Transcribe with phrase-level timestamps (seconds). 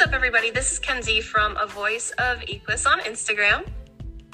[0.00, 0.50] What's up, everybody?
[0.50, 3.68] This is Kenzie from A Voice of Equus on Instagram.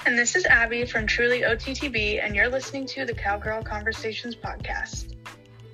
[0.05, 5.17] And this is Abby from Truly OTTB, and you're listening to the Cowgirl Conversations podcast.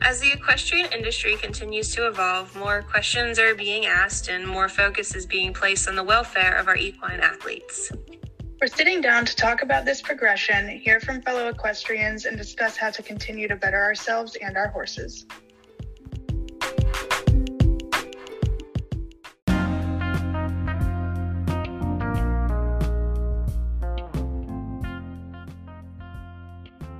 [0.02, 5.14] As the equestrian industry continues to evolve, more questions are being asked and more focus
[5.14, 7.92] is being placed on the welfare of our equine athletes.
[8.60, 12.90] We're sitting down to talk about this progression, hear from fellow equestrians, and discuss how
[12.90, 15.28] to continue to better ourselves and our horses.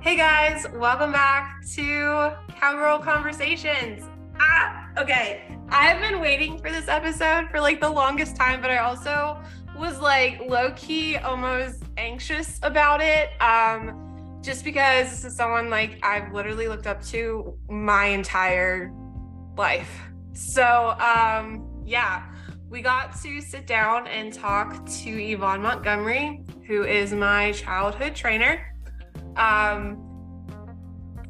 [0.04, 4.04] Hey guys, welcome back to Cowgirl Conversations.
[4.38, 5.56] Ah, okay.
[5.70, 9.40] I've been waiting for this episode for like the longest time, but I also
[9.78, 13.30] was like low key almost anxious about it.
[13.40, 18.92] Um, just because this is someone like I've literally looked up to my entire
[19.56, 20.02] life.
[20.34, 22.30] So, um, yeah,
[22.68, 28.73] we got to sit down and talk to Evon Montgomery, who is my childhood trainer
[29.36, 29.98] um,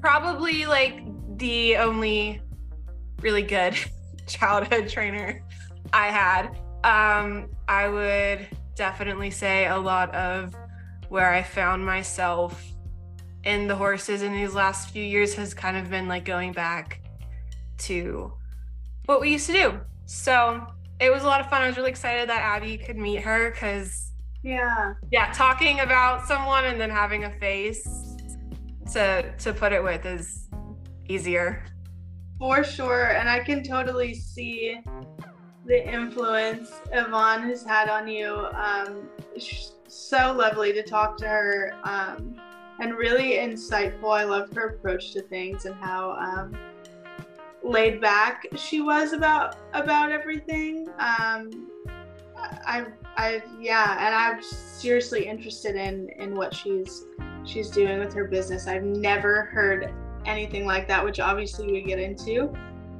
[0.00, 1.00] probably like
[1.38, 2.40] the only
[3.20, 3.74] really good
[4.26, 5.42] childhood trainer
[5.92, 6.48] I had.
[6.84, 10.54] Um, I would definitely say a lot of
[11.08, 12.62] where I found myself
[13.44, 17.00] in the horses in these last few years has kind of been like going back
[17.76, 18.32] to
[19.06, 19.80] what we used to do.
[20.06, 20.66] So
[21.00, 21.62] it was a lot of fun.
[21.62, 24.12] I was really excited that Abby could meet her because
[24.44, 24.94] yeah.
[25.10, 28.16] Yeah, talking about someone and then having a face
[28.92, 30.48] to to put it with is
[31.08, 31.64] easier.
[32.38, 34.78] For sure, and I can totally see
[35.64, 38.46] the influence Evon has had on you.
[38.54, 39.08] Um,
[39.88, 42.38] so lovely to talk to her, um,
[42.80, 44.10] and really insightful.
[44.10, 46.54] I love her approach to things and how um,
[47.62, 50.88] laid back she was about about everything.
[50.98, 51.70] Um,
[52.66, 57.06] I I yeah, and I'm seriously interested in in what she's
[57.44, 58.66] she's doing with her business.
[58.66, 59.92] I've never heard
[60.24, 62.52] anything like that, which obviously we get into.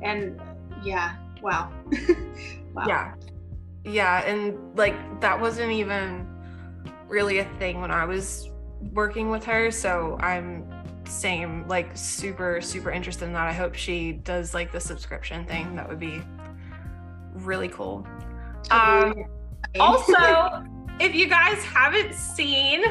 [0.02, 0.40] And
[0.82, 1.72] yeah, wow.
[2.72, 2.84] wow.
[2.86, 3.14] Yeah.
[3.84, 6.26] Yeah, and like that wasn't even
[7.06, 8.50] really a thing when I was
[8.92, 10.66] working with her, so I'm
[11.06, 13.46] same like super super interested in that.
[13.46, 15.76] I hope she does like the subscription thing.
[15.76, 16.22] That would be
[17.34, 18.06] really cool.
[18.70, 19.24] Um,
[19.78, 20.64] also,
[21.00, 22.84] if you guys haven't seen,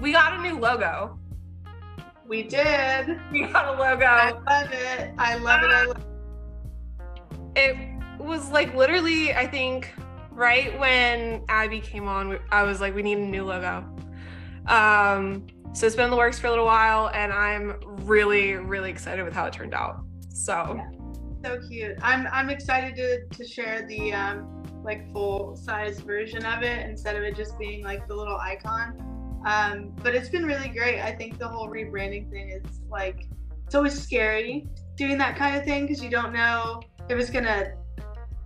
[0.00, 1.18] we got a new logo.
[2.26, 3.18] We did.
[3.32, 4.04] We got a logo.
[4.04, 5.14] I love it.
[5.18, 5.70] I love it.
[5.70, 5.96] I love
[7.56, 7.56] it.
[7.56, 9.92] It was like literally, I think,
[10.30, 13.84] right when Abby came on, I was like, we need a new logo.
[14.66, 18.90] Um, so it's been in the works for a little while, and I'm really, really
[18.90, 20.04] excited with how it turned out.
[20.28, 20.90] So, yeah.
[21.44, 21.98] so cute.
[22.02, 27.16] I'm I'm excited to to share the um, like full size version of it instead
[27.16, 28.96] of it just being like the little icon.
[29.46, 31.00] Um, but it's been really great.
[31.00, 33.26] I think the whole rebranding thing is like
[33.64, 37.72] it's always scary doing that kind of thing because you don't know if it's gonna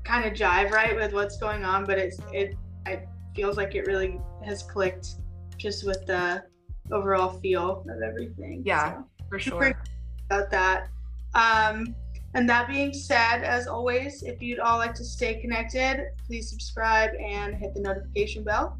[0.04, 1.84] kind of jive right with what's going on.
[1.84, 2.56] But it's it
[2.86, 5.16] it feels like it really has clicked
[5.56, 6.44] just with the
[6.92, 8.62] overall feel of everything.
[8.64, 9.80] Yeah, so, for sure.
[10.30, 10.88] About that.
[11.34, 11.94] Um,
[12.34, 17.10] and that being said, as always, if you'd all like to stay connected, please subscribe
[17.20, 18.76] and hit the notification bell.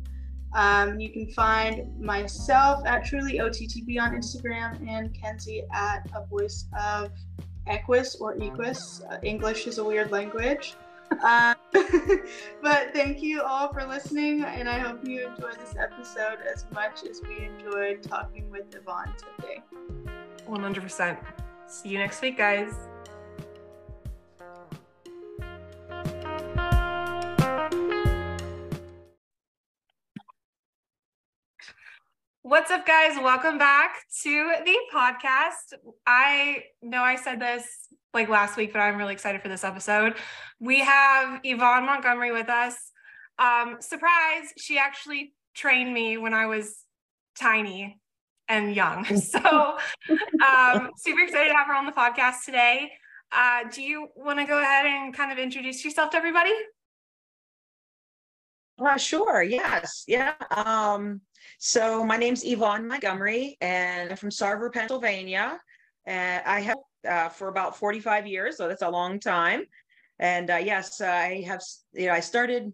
[0.54, 6.66] Um, you can find myself at Truly OTTB on Instagram and Kenzie at A Voice
[6.78, 7.10] of
[7.66, 9.02] Equus or Equus.
[9.08, 10.74] Uh, English is a weird language.
[11.22, 11.54] Uh,
[12.62, 17.04] but thank you all for listening, and I hope you enjoyed this episode as much
[17.08, 19.62] as we enjoyed talking with Evon today.
[20.48, 21.18] 100%.
[21.66, 22.74] See you next week, guys.
[32.46, 33.16] What's up, guys?
[33.16, 35.72] Welcome back to the podcast.
[36.06, 37.66] I know I said this
[38.12, 40.16] like last week, but I'm really excited for this episode.
[40.60, 42.76] We have Evon Montgomery with us.
[43.38, 46.84] Um, surprise, she actually trained me when I was
[47.40, 47.98] tiny
[48.46, 49.06] and young.
[49.16, 49.78] So,
[50.46, 52.90] um, super excited to have her on the podcast today.
[53.32, 56.52] Uh, do you want to go ahead and kind of introduce yourself to everybody?
[58.78, 59.42] Uh, sure.
[59.42, 60.04] Yes.
[60.08, 60.34] Yeah.
[60.50, 61.20] Um,
[61.58, 65.58] so my name's Evon Montgomery, and I'm from Sarver, Pennsylvania.
[66.06, 66.78] And I have
[67.08, 69.62] uh, for about 45 years, so that's a long time.
[70.18, 71.62] And uh, yes, I have.
[71.92, 72.72] You know, I started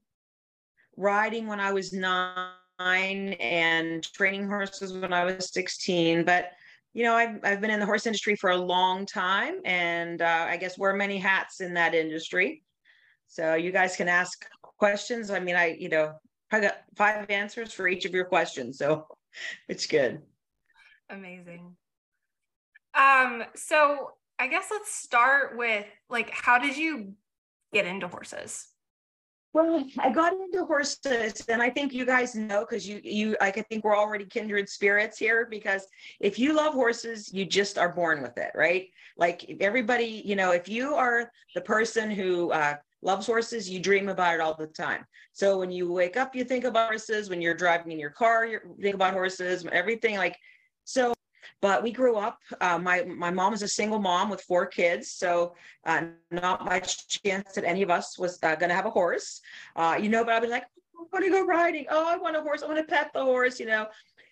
[0.96, 2.48] riding when I was nine
[2.78, 6.24] and training horses when I was 16.
[6.24, 6.50] But
[6.94, 10.46] you know, I've I've been in the horse industry for a long time, and uh,
[10.48, 12.62] I guess wear many hats in that industry.
[13.28, 14.44] So you guys can ask
[14.80, 15.30] questions.
[15.30, 16.14] I mean, I, you know,
[16.50, 18.78] I got five answers for each of your questions.
[18.78, 19.06] So
[19.68, 20.22] it's good.
[21.10, 21.76] Amazing.
[22.94, 27.12] Um, so I guess let's start with like how did you
[27.72, 28.68] get into horses?
[29.52, 33.58] Well, I got into horses, and I think you guys know because you you like,
[33.58, 35.46] I think we're already kindred spirits here.
[35.50, 35.86] Because
[36.20, 38.86] if you love horses, you just are born with it, right?
[39.16, 44.08] Like everybody, you know, if you are the person who uh, loves horses, you dream
[44.08, 45.04] about it all the time.
[45.32, 47.30] So when you wake up, you think about horses.
[47.30, 49.66] When you're driving in your car, you think about horses.
[49.72, 50.36] Everything like
[50.84, 51.14] so
[51.62, 52.38] but we grew up.
[52.60, 55.54] Uh, my my mom was a single mom with four kids, so
[55.84, 59.40] uh, not much chance that any of us was uh, going to have a horse.
[59.76, 61.86] Uh, you know, but I'd be like, I want to go riding.
[61.90, 62.62] Oh, I want a horse.
[62.62, 63.60] I want to pet the horse.
[63.60, 63.86] You know.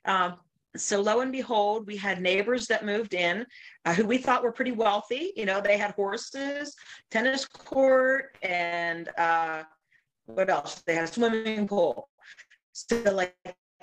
[0.05, 0.37] Um,
[0.77, 3.47] so lo and behold, we had neighbors that moved in
[3.85, 5.33] uh, who we thought were pretty wealthy.
[5.37, 6.75] You know, they had horses,
[7.11, 9.63] tennis court, and uh,
[10.27, 10.83] what else?
[10.87, 12.09] They had a swimming pool.
[12.73, 13.35] So like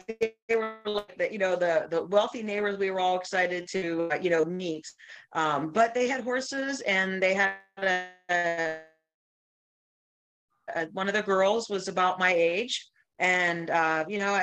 [0.08, 4.10] they were like the, you know the the wealthy neighbors we were all excited to
[4.12, 4.86] uh, you know meet
[5.34, 8.80] um, but they had horses and they had a,
[10.76, 12.88] a, one of the girls was about my age
[13.20, 14.40] and uh, you know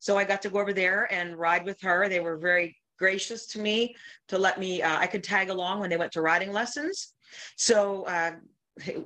[0.00, 3.46] so i got to go over there and ride with her they were very gracious
[3.46, 3.94] to me
[4.28, 7.14] to let me uh, i could tag along when they went to riding lessons
[7.56, 8.32] so uh,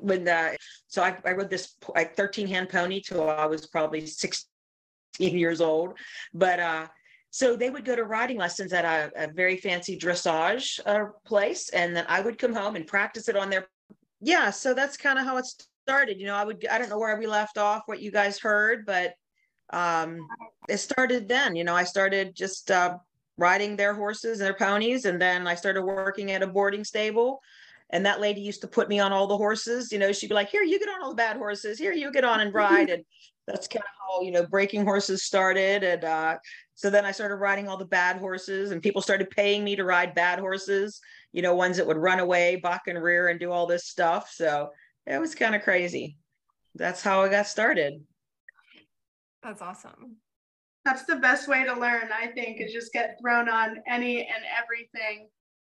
[0.00, 0.56] when the
[0.88, 4.46] so I, I rode this like 13 hand pony till I was probably 16
[5.18, 5.98] years old.
[6.34, 6.86] But uh,
[7.30, 11.68] so they would go to riding lessons at a, a very fancy dressage uh, place,
[11.70, 13.66] and then I would come home and practice it on their.
[14.20, 15.46] Yeah, so that's kind of how it
[15.86, 16.20] started.
[16.20, 18.84] You know, I would I don't know where we left off, what you guys heard,
[18.84, 19.14] but
[19.72, 20.18] um,
[20.68, 21.54] it started then.
[21.54, 22.98] You know, I started just uh,
[23.38, 27.40] riding their horses and their ponies, and then I started working at a boarding stable.
[27.90, 29.92] And that lady used to put me on all the horses.
[29.92, 31.78] You know, she'd be like, "Here, you get on all the bad horses.
[31.78, 33.04] Here, you get on and ride." And
[33.46, 36.36] that's kind of how you know breaking horses started and uh,
[36.74, 39.84] so then i started riding all the bad horses and people started paying me to
[39.84, 41.00] ride bad horses
[41.32, 44.32] you know ones that would run away buck and rear and do all this stuff
[44.34, 44.68] so
[45.06, 46.16] it was kind of crazy
[46.74, 48.02] that's how i got started
[49.42, 50.16] that's awesome
[50.84, 54.44] that's the best way to learn i think is just get thrown on any and
[54.62, 55.28] everything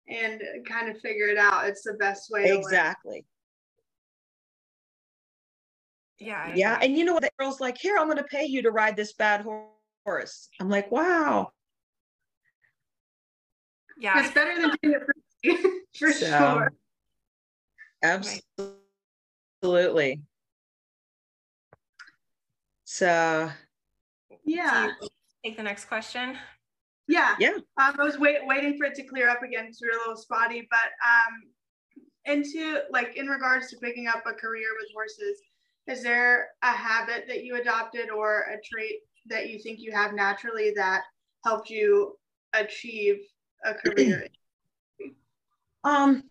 [0.08, 3.24] and kind of figure it out it's the best way exactly
[6.22, 6.52] yeah.
[6.54, 6.78] Yeah.
[6.80, 7.22] And you know what?
[7.22, 9.44] The girl's like, here, I'm going to pay you to ride this bad
[10.06, 10.48] horse.
[10.60, 11.50] I'm like, wow.
[13.98, 14.20] Yeah.
[14.24, 16.72] It's better than doing it for, for so, sure.
[18.02, 18.81] Absolutely.
[22.84, 23.50] So,
[24.44, 24.90] yeah.
[25.44, 26.36] take the next question.
[27.08, 27.36] Yeah.
[27.38, 27.54] Yeah.
[27.80, 29.98] Um, I was wait, waiting for it to clear up again because we are a
[29.98, 31.42] little spotty, but um,
[32.36, 35.40] into like in regards to picking up a career with horses,
[35.86, 40.14] is there a habit that you adopted or a trait that you think you have
[40.14, 41.02] naturally that
[41.44, 42.16] helped you
[42.52, 43.20] achieve
[43.64, 44.26] a career?
[45.84, 46.22] um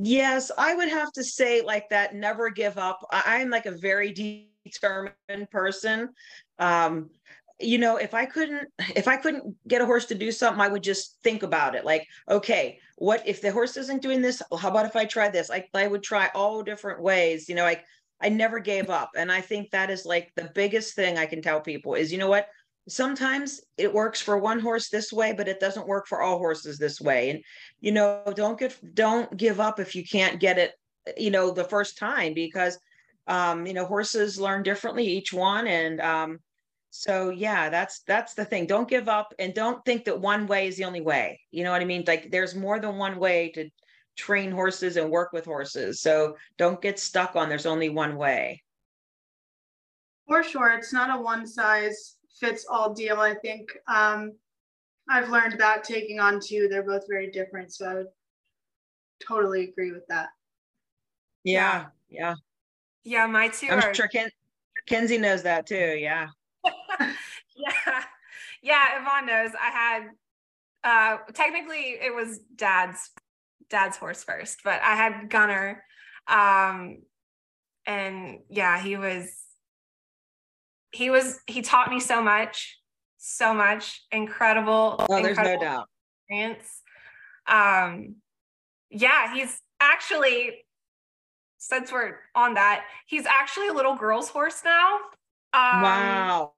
[0.00, 4.12] yes i would have to say like that never give up i'm like a very
[4.64, 6.08] determined person
[6.58, 7.08] um
[7.58, 10.68] you know if i couldn't if i couldn't get a horse to do something i
[10.68, 14.68] would just think about it like okay what if the horse isn't doing this how
[14.68, 17.84] about if i try this I, I would try all different ways you know like
[18.22, 19.10] I never gave up.
[19.16, 22.18] And I think that is like the biggest thing I can tell people is, you
[22.18, 22.46] know what?
[22.88, 26.78] Sometimes it works for one horse this way, but it doesn't work for all horses
[26.78, 27.30] this way.
[27.30, 27.42] And,
[27.80, 30.72] you know, don't get, don't give up if you can't get it,
[31.16, 32.78] you know, the first time because,
[33.28, 35.66] um, you know, horses learn differently each one.
[35.66, 36.38] And, um,
[36.90, 38.66] so yeah, that's, that's the thing.
[38.66, 41.40] Don't give up and don't think that one way is the only way.
[41.50, 42.04] You know what I mean?
[42.06, 43.70] Like there's more than one way to,
[44.16, 46.00] train horses and work with horses.
[46.00, 48.62] So don't get stuck on there's only one way.
[50.28, 50.70] For sure.
[50.70, 53.20] It's not a one size fits all deal.
[53.20, 54.32] I think um,
[55.08, 57.72] I've learned that taking on two, they're both very different.
[57.72, 58.06] So I would
[59.26, 60.28] totally agree with that.
[61.44, 61.86] Yeah.
[62.08, 62.34] Yeah.
[63.04, 63.26] Yeah.
[63.26, 63.94] My 2 I'm are...
[63.94, 64.30] sure Ken-
[64.86, 65.96] Kenzie knows that too.
[65.98, 66.28] Yeah.
[67.00, 68.02] yeah.
[68.62, 69.00] Yeah.
[69.00, 70.02] Evon knows I had,
[70.84, 73.10] uh, technically it was dad's
[73.68, 75.82] dad's horse first, but I had Gunner.
[76.28, 76.98] Um,
[77.86, 79.32] and yeah, he was,
[80.92, 82.78] he was, he taught me so much,
[83.18, 84.96] so much incredible.
[84.98, 85.88] Oh, there's incredible no doubt.
[86.28, 86.82] Experience.
[87.46, 88.16] Um,
[88.90, 90.64] yeah, he's actually,
[91.58, 94.96] since we're on that, he's actually a little girl's horse now.
[95.54, 96.52] Um, wow.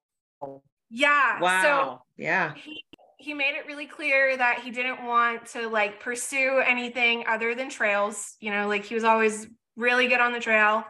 [0.91, 1.41] Yeah.
[1.41, 1.63] Wow.
[1.63, 2.55] So yeah.
[2.55, 2.85] He,
[3.19, 7.71] he made it really clear that he didn't want to like pursue anything other than
[7.71, 8.37] trails.
[8.41, 10.85] You know, like he was always really good on the trail.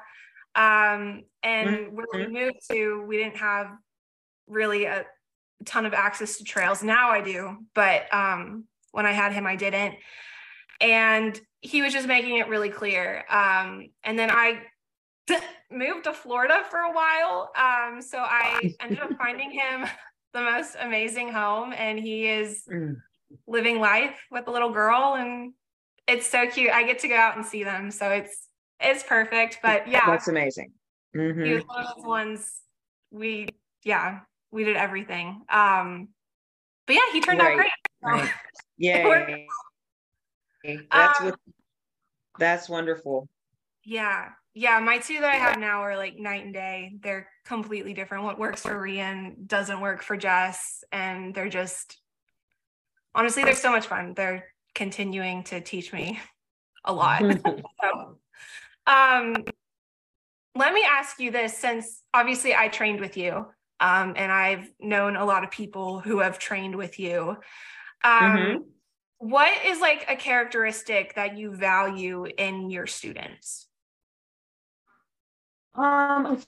[0.54, 2.32] Um, and where we Mhm.
[2.32, 3.76] moved to, we didn't have
[4.48, 5.06] really a
[5.64, 6.82] ton of access to trails.
[6.82, 9.96] Now I do, but um, when I had him, I didn't.
[10.80, 13.24] And he was just making it really clear.
[13.30, 14.62] Um, and then I
[15.70, 17.50] moved to Florida for a while.
[17.56, 19.86] Um, so I ended up finding him
[20.32, 22.96] the most amazing home, and he is Mm.
[23.46, 25.52] living life with a little girl, and
[26.08, 26.70] it's so cute.
[26.72, 28.48] I get to go out and see them, so it's
[28.80, 29.60] it's perfect.
[29.62, 30.72] But yeah, That's amazing.
[31.14, 31.54] He Mhm.
[31.54, 32.61] was one of those ones
[33.11, 33.49] we
[33.85, 35.42] yeah we did everything.
[35.49, 36.09] Um,
[36.87, 37.71] but yeah, he turned out great.
[38.02, 38.30] So- right.
[38.76, 39.47] Yay.
[40.90, 41.40] That's Um, what
[42.38, 43.28] that's wonderful.
[43.85, 44.30] Yeah.
[44.54, 44.80] Yeah.
[44.80, 46.97] My two that I have now are like night and day.
[47.00, 48.25] They're completely different.
[48.25, 50.83] What works for Rian doesn't work for Jess.
[50.90, 52.00] And they're just,
[53.14, 54.14] honestly, they're so much fun.
[54.14, 56.18] They're continuing to teach me
[56.85, 57.21] a lot.
[57.83, 58.18] so,
[58.87, 59.37] um,
[60.54, 63.46] let me ask you this since obviously I trained with you
[63.80, 67.37] um, and I've known a lot of people who have trained with you.
[68.02, 68.64] Um, Mhm.
[69.18, 73.68] What is like a characteristic that you value in your students?
[75.75, 76.38] Um, I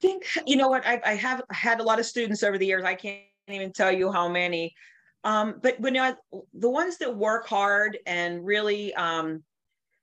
[0.00, 2.84] think you know what I've, I have had a lot of students over the years.
[2.84, 4.74] I can't even tell you how many.
[5.24, 6.14] Um, but when I,
[6.54, 9.42] the ones that work hard and really, um,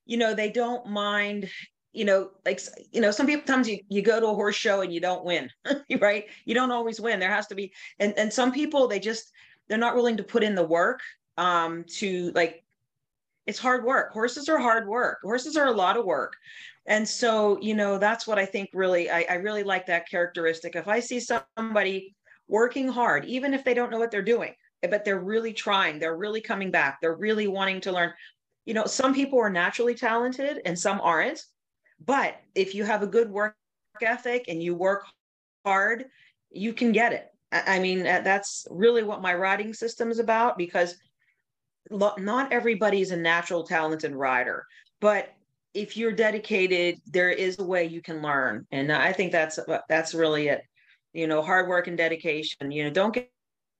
[0.06, 1.50] you know, they don't mind.
[1.94, 2.60] You know, like
[2.92, 5.24] you know, some people times you, you go to a horse show and you don't
[5.24, 5.50] win,
[6.00, 6.26] right?
[6.46, 7.20] You don't always win.
[7.20, 9.32] There has to be, and and some people they just
[9.68, 11.02] they're not willing to put in the work
[11.38, 12.64] um, to like.
[13.46, 14.14] It's hard work.
[14.14, 15.20] Horses are hard work.
[15.22, 16.34] Horses are a lot of work
[16.86, 20.76] and so you know that's what i think really I, I really like that characteristic
[20.76, 22.16] if i see somebody
[22.48, 24.54] working hard even if they don't know what they're doing
[24.90, 28.12] but they're really trying they're really coming back they're really wanting to learn
[28.66, 31.44] you know some people are naturally talented and some aren't
[32.06, 33.56] but if you have a good work
[34.02, 35.06] ethic and you work
[35.66, 36.06] hard
[36.52, 37.28] you can get it.
[37.52, 40.96] I mean that's really what my riding system is about because
[41.90, 44.66] not everybody's a natural talented rider
[45.02, 45.34] but
[45.74, 48.66] if you're dedicated there is a way you can learn.
[48.72, 49.60] And i think that's
[49.90, 50.62] that's really it.
[51.14, 53.14] You know hard work and dedication you know don't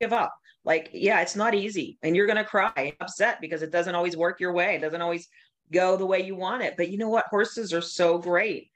[0.02, 0.34] give up.
[0.66, 4.16] Like yeah it's not easy and you're going to cry upset because it doesn't always
[4.18, 4.76] work your way.
[4.76, 5.28] It doesn't always
[5.72, 8.70] go the way you want it but you know what horses are so great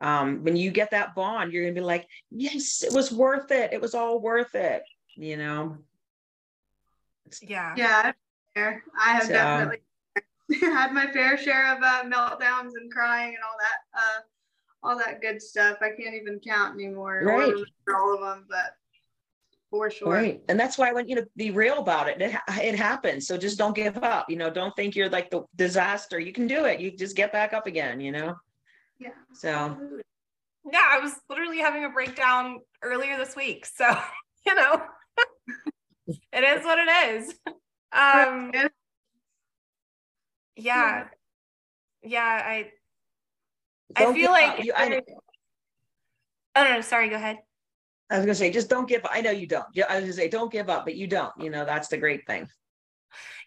[0.00, 3.50] um when you get that bond you're going to be like yes it was worth
[3.50, 4.82] it it was all worth it
[5.16, 5.76] you know
[7.42, 7.74] Yeah.
[7.76, 8.14] Yeah, I've been
[8.54, 8.82] there.
[9.00, 9.80] I have So- definitely
[10.60, 14.20] had my fair share of uh, meltdowns and crying and all that, uh,
[14.82, 15.78] all that good stuff.
[15.80, 17.54] I can't even count anymore Right.
[17.88, 18.76] all of them, but
[19.74, 20.12] for sure.
[20.12, 20.40] Right.
[20.48, 22.22] And that's why I want you to be real about it.
[22.22, 23.26] It, ha- it happens.
[23.26, 24.30] So just don't give up.
[24.30, 26.20] You know, don't think you're like the disaster.
[26.20, 26.78] You can do it.
[26.78, 28.36] You just get back up again, you know?
[29.00, 29.08] Yeah.
[29.32, 29.76] So,
[30.72, 30.86] Yeah.
[30.88, 33.66] I was literally having a breakdown earlier this week.
[33.66, 33.84] So,
[34.46, 34.80] you know,
[36.06, 37.34] it is what it is.
[37.92, 38.52] Um,
[40.56, 41.08] Yeah.
[42.04, 42.04] yeah.
[42.04, 42.42] Yeah.
[42.46, 42.70] I,
[43.96, 44.64] I don't feel like, up.
[44.64, 45.00] You, I, know-
[46.54, 47.08] oh, no, no, sorry.
[47.08, 47.38] Go ahead.
[48.14, 49.10] I was going to say, just don't give up.
[49.12, 49.66] I know you don't.
[49.74, 51.32] Yeah, I was going to say, don't give up, but you don't.
[51.36, 52.48] You know, that's the great thing.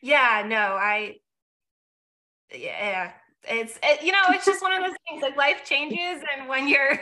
[0.02, 1.16] Yeah, no, I,
[2.54, 3.12] yeah,
[3.48, 6.68] it's, it, you know, it's just one of those things like life changes and when
[6.68, 7.00] you're,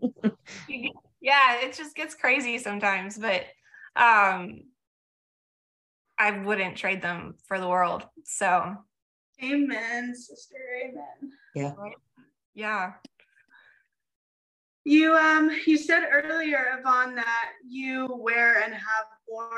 [0.68, 3.42] you, yeah, it just gets crazy sometimes, but,
[3.94, 4.62] um,
[6.18, 8.06] I wouldn't trade them for the world.
[8.24, 8.74] So
[9.44, 10.56] Amen, sister.
[10.82, 11.32] Amen.
[11.54, 11.72] Yeah.
[12.54, 12.92] Yeah.
[14.86, 19.50] You um you said earlier, Evon, that you wear and have worn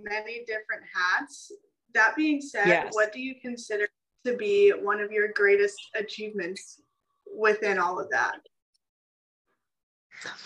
[0.00, 1.52] many different hats.
[1.92, 2.94] That being said, Yes.
[2.94, 3.86] what do you consider
[4.24, 6.80] to be one of your greatest achievements
[7.36, 8.36] within all of that?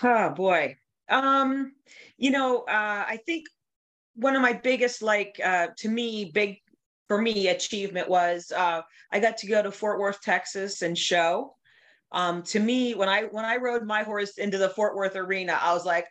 [0.02, 0.76] Oh boy.
[1.08, 1.74] Um,
[2.16, 3.46] you know, uh, I think
[4.16, 6.58] one of my biggest, like, uh, to me, big
[7.06, 8.82] for me achievement was uh,
[9.12, 11.54] I got to go to Fort Worth, Texas, and show.
[12.12, 15.58] Um, to me, when I when I rode my horse into the Fort Worth arena,
[15.60, 16.06] I was like,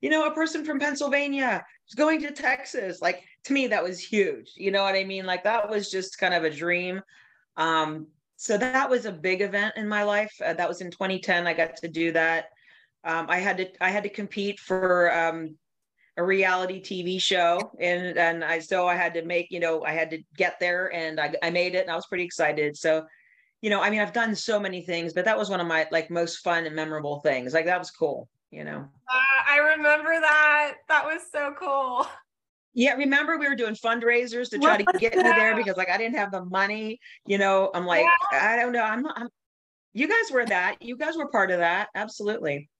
[0.00, 3.00] you know, a person from Pennsylvania is going to Texas.
[3.00, 4.52] Like to me, that was huge.
[4.56, 5.24] You know what I mean?
[5.24, 7.00] Like that was just kind of a dream.
[7.56, 10.32] Um, so that was a big event in my life.
[10.44, 11.46] Uh, that was in 2010.
[11.46, 12.50] I got to do that.
[13.04, 15.56] Um, I had to I had to compete for um,
[16.16, 19.92] a reality TV show, and and I so I had to make you know I
[19.92, 22.76] had to get there, and I, I made it, and I was pretty excited.
[22.76, 23.06] So,
[23.66, 25.88] you know, I mean, I've done so many things, but that was one of my
[25.90, 27.52] like most fun and memorable things.
[27.52, 28.28] Like that was cool.
[28.52, 28.76] You know.
[28.78, 30.74] Uh, I remember that.
[30.86, 32.06] That was so cool.
[32.74, 35.90] Yeah, remember we were doing fundraisers to try What to get me there because like
[35.90, 37.72] I didn't have the money, you know.
[37.74, 38.84] I'm like, I don't know.
[38.84, 39.30] I'm I'm
[39.94, 40.76] you guys were that.
[40.80, 41.88] You guys were part of that.
[41.96, 42.70] Absolutely.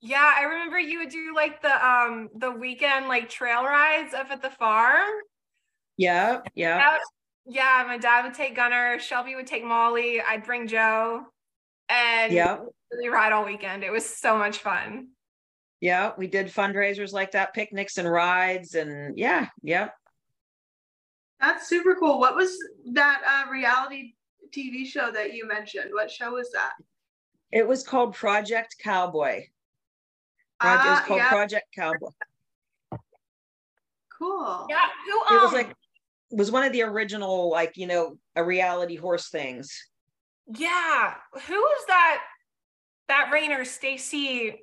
[0.00, 4.30] Yeah, I remember you would do like the um the weekend like trail rides up
[4.30, 5.10] at the farm.
[5.96, 6.76] Yeah, yeah.
[6.76, 7.00] That-
[7.48, 11.24] yeah, my dad would take Gunner, Shelby would take Molly, I'd bring Joe,
[11.88, 12.58] and Yeah.
[13.00, 13.82] we ride all weekend.
[13.84, 15.08] It was so much fun.
[15.80, 19.90] Yeah, we did fundraisers like that, picnics and rides, and yeah, yeah.
[21.40, 22.18] That's super cool.
[22.18, 22.58] What was
[22.92, 24.14] that uh, reality
[24.50, 25.90] TV show that you mentioned?
[25.92, 26.72] What show was that?
[27.52, 29.44] It was called Project Cowboy.
[30.58, 32.10] Proj- it was Ah, called yeah, Project Cowboy.
[34.18, 34.66] cool.
[34.68, 35.76] Yeah, who It um was like it
[36.30, 39.70] was one of the original, like you know, a reality horse things.
[40.46, 41.14] yeah,
[41.46, 42.22] who was that
[43.08, 44.60] that Rainer Stacy?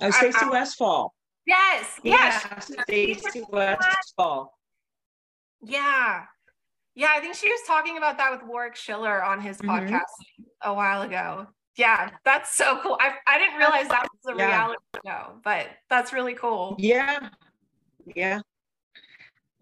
[0.00, 1.14] Oh, I- Westfall.
[1.46, 4.56] Yes, yes, Yeah, Stacy Westfall.
[5.62, 6.24] yeah.
[6.94, 9.68] Yeah, I think she was talking about that with Warwick Schiller on his Mhm.
[9.88, 10.02] podcast
[10.60, 11.46] a while ago.
[11.76, 12.98] Yeah, that's so cool.
[13.00, 14.46] I, I didn't realize that was a Yeah.
[14.48, 16.76] reality show, but that's really cool.
[16.78, 17.30] Yeah,
[18.14, 18.40] yeah,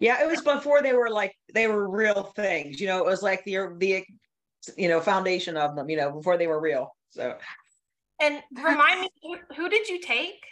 [0.00, 0.22] yeah.
[0.22, 2.80] It was before they were like they were real things.
[2.80, 4.04] You know, it was like the the
[4.76, 5.88] you know foundation of them.
[5.88, 6.94] You know, before they were real.
[7.10, 7.36] So.
[8.22, 9.08] And remind me,
[9.56, 10.44] who, did you take?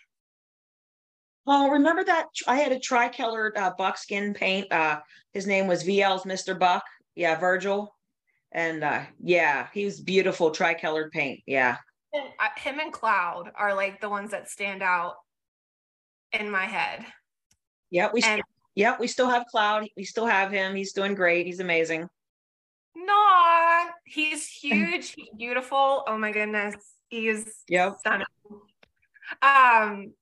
[1.46, 4.72] Oh, remember that I had a tri-colored uh, buckskin paint.
[4.72, 5.00] Uh,
[5.34, 6.58] his name was VL's Mr.
[6.58, 6.82] Buck.
[7.14, 7.94] Yeah, Virgil.
[8.52, 11.40] And uh, yeah, he was beautiful tri-colored paint.
[11.46, 11.76] Yeah.
[12.14, 15.16] Uh, Him and Cloud are like the ones that stand out
[16.32, 17.04] in my head.
[17.90, 18.42] Yeah, we And-
[18.78, 19.88] yeah, we still have Cloud.
[19.96, 20.76] We still have him.
[20.76, 21.46] He's doing great.
[21.46, 22.08] He's amazing.
[22.94, 25.10] No, he's huge.
[25.16, 26.04] He's beautiful.
[26.06, 26.76] Oh my goodness,
[27.08, 27.96] he's Yep.
[27.98, 28.26] stunning.
[29.42, 30.12] Um,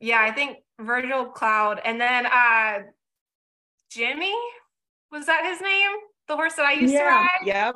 [0.00, 2.78] yeah, I think Virgil Cloud, and then uh,
[3.90, 4.34] Jimmy
[5.12, 5.90] was that his name?
[6.26, 7.28] The horse that I used to ride.
[7.44, 7.74] Yep.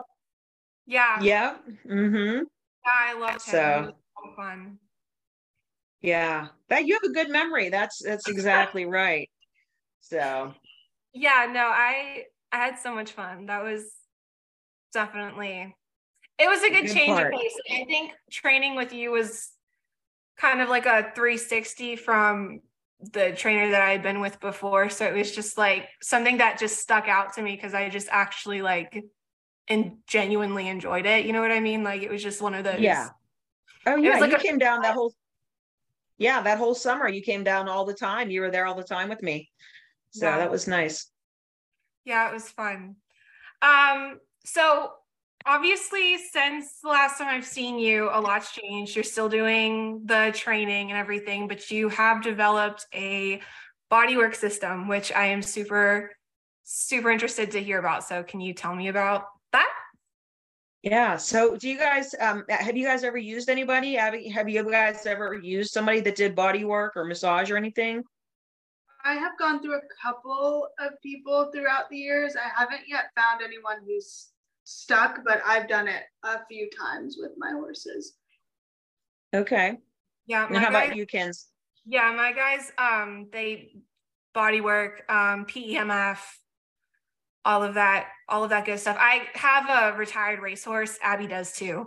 [0.87, 1.65] Yeah, Yep.
[1.87, 2.39] Mm-hmm.
[2.39, 3.93] yeah, I loved him.
[3.93, 3.95] So
[4.37, 4.79] fun.
[6.01, 6.49] Yeah.
[6.69, 7.69] That you have a good memory.
[7.69, 9.30] That's that's exactly right.
[10.01, 10.55] So
[11.13, 13.47] Yeah, no, I I had so much fun.
[13.47, 13.91] That was
[14.93, 15.75] definitely
[16.39, 17.35] it was a good, Good change part.
[17.35, 17.55] of pace.
[17.71, 19.51] I think training with you was
[20.39, 22.61] kind of like a 360 from
[23.13, 24.89] the trainer that I had been with before.
[24.89, 28.09] So it was just like something that just stuck out to me because I just
[28.11, 29.03] actually like
[29.69, 31.27] and genuinely enjoyed it.
[31.27, 31.85] You know what I mean?
[31.85, 32.81] Like it was just one of those.
[32.81, 33.09] Yeah.
[33.87, 35.13] Oh yeah, like you a- came down that whole
[36.19, 38.31] yeah, that whole summer you came down all the time.
[38.31, 39.51] You were there all the time with me.
[40.11, 40.39] So Yeah.
[40.39, 41.11] that was nice.
[42.05, 42.97] Yeah, it was fun.
[43.63, 44.93] Um, so
[45.47, 48.95] obviously since the last time I've seen you, a lot's changed.
[48.97, 53.41] You're still doing the training and everything, but you have developed a
[53.91, 56.11] bodywork system, which I am super,
[56.65, 58.05] super interested to hear about.
[58.05, 59.71] So can you tell me about that?
[60.83, 61.17] Yeah.
[61.17, 63.95] So do you guys um have you guys ever used anybody?
[63.97, 67.57] Have, you- have you guys ever used somebody that did body work or massage or
[67.57, 68.03] anything?
[69.05, 72.37] I have gone through a couple of people throughout the years.
[72.37, 74.29] I haven't yet found anyone who's
[74.65, 78.15] stuck, but I've done it a few times with my horses.
[79.35, 79.79] Okay.
[80.27, 81.49] Yeah, And how guys, about you, Kens?
[81.87, 83.75] yeah, my guys, um, they
[84.35, 86.19] body work, um, PEMF,
[87.45, 88.97] all of that, all of that good stuff.
[89.01, 90.99] I have a retired racehorse.
[91.03, 91.87] Abby does too.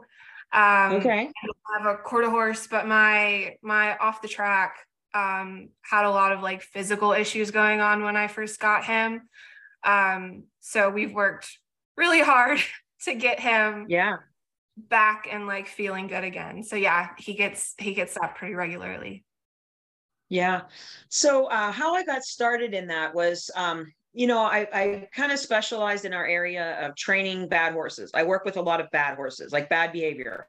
[0.52, 1.32] Um, Okay.
[1.32, 4.76] I have a quarter horse, but my my off the track
[5.14, 9.30] um had a lot of like physical issues going on when I first got him.
[9.84, 11.58] Um so we've worked
[11.98, 12.60] really hard
[13.06, 14.18] to get him Yeah.
[14.78, 16.64] back and like feeling good again.
[16.64, 19.24] So yeah, he gets he gets that pretty regularly.
[20.30, 20.62] Yeah.
[21.10, 25.32] So uh, how I got started in that was, um, you know, I, I kind
[25.32, 28.12] of specialized in our area of training bad horses.
[28.14, 30.48] I work with a lot of bad horses, like bad behavior.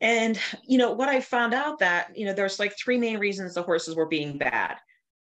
[0.00, 3.54] And, you know, what I found out that, you know, there's like three main reasons
[3.54, 4.76] the horses were being bad.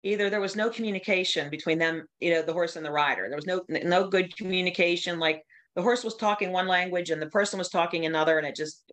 [0.04, 3.26] Either there was no communication between them, you know, the horse and the rider.
[3.28, 5.18] There was no no good communication.
[5.18, 5.42] Like
[5.74, 8.92] the horse was talking one language and the person was talking another, and it just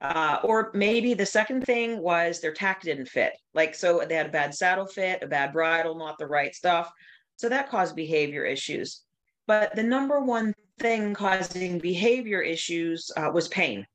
[0.00, 3.32] uh, or maybe the second thing was their tack didn't fit.
[3.54, 6.92] Like, so they had a bad saddle fit, a bad bridle, not the right stuff.
[7.36, 9.02] So that caused behavior issues.
[9.46, 13.86] But the number one thing causing behavior issues uh, was pain.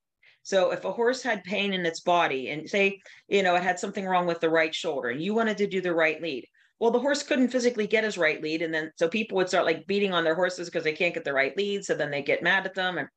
[0.43, 3.79] So if a horse had pain in its body and say, you know, it had
[3.79, 6.45] something wrong with the right shoulder and you wanted to do the right lead,
[6.79, 8.63] well, the horse couldn't physically get his right lead.
[8.63, 11.23] And then so people would start like beating on their horses because they can't get
[11.23, 11.85] the right lead.
[11.85, 12.97] So then they get mad at them.
[12.97, 13.07] And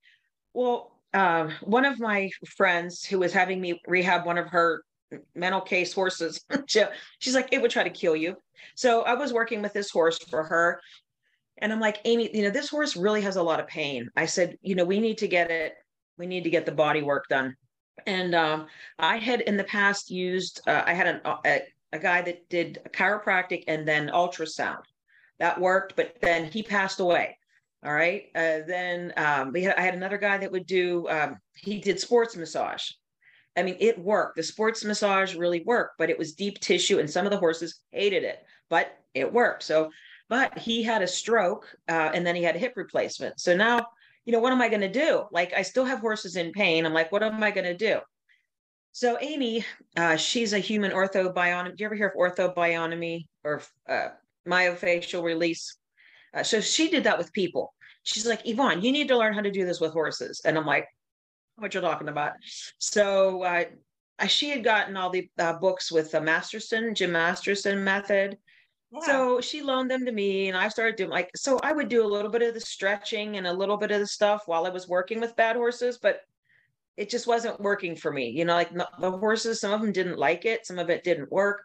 [0.52, 4.82] well, um, one of my friends who was having me rehab one of her
[5.34, 6.84] mental case horses, she-
[7.20, 8.36] she's like, it would try to kill you.
[8.74, 10.80] So I was working with this horse for her.
[11.58, 14.10] And I'm like, Amy, you know, this horse really has a lot of pain.
[14.16, 15.74] I said, you know, we need to get it
[16.18, 17.56] we need to get the body work done.
[18.06, 18.66] And um,
[18.98, 21.60] I had in the past used, uh, I had an, a,
[21.92, 24.82] a guy that did chiropractic and then ultrasound.
[25.38, 27.36] That worked, but then he passed away.
[27.84, 28.24] All right.
[28.34, 32.00] Uh, then um, we had, I had another guy that would do, um, he did
[32.00, 32.90] sports massage.
[33.56, 34.36] I mean, it worked.
[34.36, 37.80] The sports massage really worked, but it was deep tissue, and some of the horses
[37.92, 39.62] hated it, but it worked.
[39.62, 39.90] So,
[40.28, 43.38] but he had a stroke, uh, and then he had a hip replacement.
[43.38, 43.86] So now,
[44.24, 45.24] you know, what am I going to do?
[45.30, 46.86] Like, I still have horses in pain.
[46.86, 48.00] I'm like, what am I going to do?
[48.92, 49.64] So Amy,
[49.96, 51.76] uh, she's a human Ortho-Bionomy.
[51.76, 54.08] Do you ever hear of Ortho-Bionomy or uh,
[54.46, 55.76] release?
[56.32, 57.74] Uh, so she did that with people.
[58.04, 60.42] She's like, Evon, you need to learn how to do this with horses.
[60.44, 60.86] And I'm like,
[61.56, 62.32] what you're talking about.
[62.78, 63.64] So uh,
[64.26, 68.38] she had gotten all the uh, books with the Masterson, Jim Masterson method.
[69.02, 72.04] So she loaned them to me and I started doing like, so I would do
[72.04, 74.70] a little bit of the stretching and a little bit of the stuff while I
[74.70, 76.20] was working with bad horses, but
[76.96, 78.28] it just wasn't working for me.
[78.28, 81.32] You know, like the horses, some of them didn't like it, some of it didn't
[81.32, 81.62] work.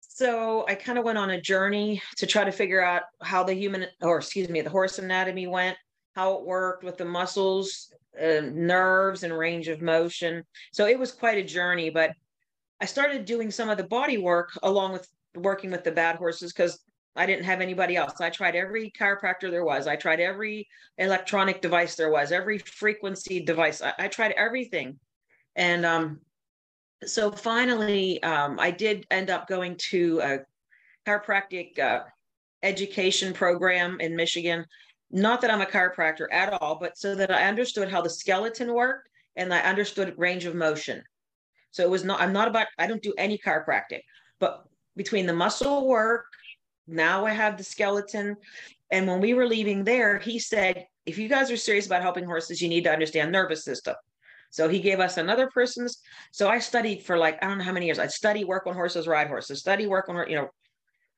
[0.00, 3.54] So I kind of went on a journey to try to figure out how the
[3.54, 5.76] human, or excuse me, the horse anatomy went,
[6.14, 10.42] how it worked with the muscles, uh, nerves, and range of motion.
[10.72, 12.12] So it was quite a journey, but
[12.80, 16.52] I started doing some of the body work along with working with the bad horses
[16.52, 16.80] because
[17.16, 18.20] I didn't have anybody else.
[18.20, 19.86] I tried every chiropractor there was.
[19.86, 20.68] I tried every
[20.98, 23.80] electronic device there was, every frequency device.
[23.80, 24.98] I, I tried everything.
[25.56, 26.20] And um,
[27.04, 30.38] so finally, um, I did end up going to a
[31.08, 32.00] chiropractic uh,
[32.62, 34.66] education program in Michigan.
[35.10, 38.74] Not that I'm a chiropractor at all, but so that I understood how the skeleton
[38.74, 41.02] worked and I understood range of motion.
[41.70, 44.00] So it was not, I'm not about, I don't do any chiropractic,
[44.40, 44.64] but
[44.96, 46.26] between the muscle work,
[46.86, 48.36] now I have the skeleton.
[48.90, 52.24] And when we were leaving there, he said, if you guys are serious about helping
[52.24, 53.94] horses, you need to understand nervous system.
[54.50, 55.98] So he gave us another person's.
[56.32, 57.98] So I studied for like, I don't know how many years.
[57.98, 60.48] I'd study, work on horses, ride horses, study, work on, you know.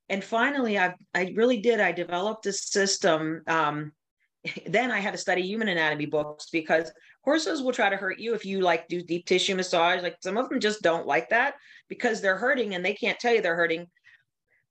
[0.08, 1.80] And finally, I I really did.
[1.80, 3.42] I developed a system.
[3.46, 3.92] Um,
[4.66, 6.90] then I had to study human anatomy books because
[7.22, 10.02] horses will try to hurt you if you like do deep tissue massage.
[10.02, 11.54] Like some of them just don't like that
[11.88, 13.86] because they're hurting and they can't tell you they're hurting.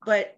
[0.06, 0.38] But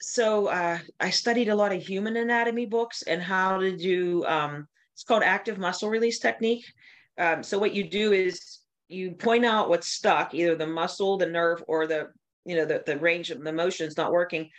[0.00, 4.24] so uh, I studied a lot of human anatomy books and how to do.
[4.26, 6.64] Um, it's called active muscle release technique.
[7.18, 11.26] Um, so what you do is you point out what's stuck, either the muscle, the
[11.26, 12.08] nerve, or the
[12.44, 14.50] you know the, the range of the motion is not working,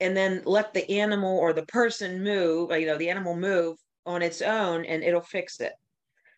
[0.00, 4.20] and then let the animal or the person move, you know, the animal move on
[4.20, 5.72] its own, and it'll fix it.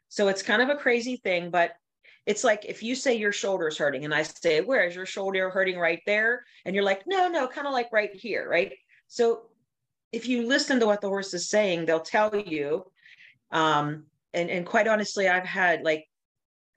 [0.08, 1.72] So it's kind of a crazy thing, but
[2.26, 5.50] it's like if you say your shoulder's hurting, and I say, "Where is your shoulder
[5.50, 8.72] hurting?" Right there, and you're like, "No, no, kind of like right here, right?"
[9.08, 9.50] So
[10.12, 12.90] if you listen to what the horse is saying, they'll tell you.
[13.50, 16.06] Um, and and quite honestly, I've had like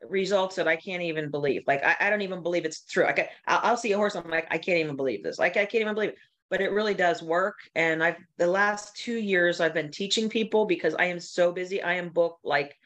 [0.04, 1.63] results that I can't even believe.
[1.68, 3.06] Like I, I don't even believe it's true.
[3.06, 5.40] I, I'll see a horse, I'm like, I can't even believe this.
[5.40, 6.18] Like I can't even believe it.
[6.50, 7.58] But it really does work.
[7.76, 11.82] And I've the last two years I've been teaching people because I am so busy.
[11.82, 12.78] I am booked like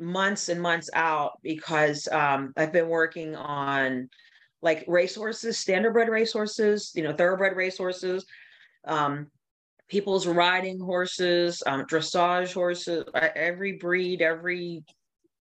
[0.00, 4.08] months and months out because um, I've been working on
[4.62, 8.24] like racehorses, standardbred racehorses, you know, thoroughbred racehorses,
[8.86, 9.28] um,
[9.88, 14.84] people's riding horses, um, dressage horses, every breed, every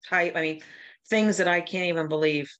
[0.07, 0.35] type.
[0.35, 0.61] I mean,
[1.09, 2.51] things that I can't even believe.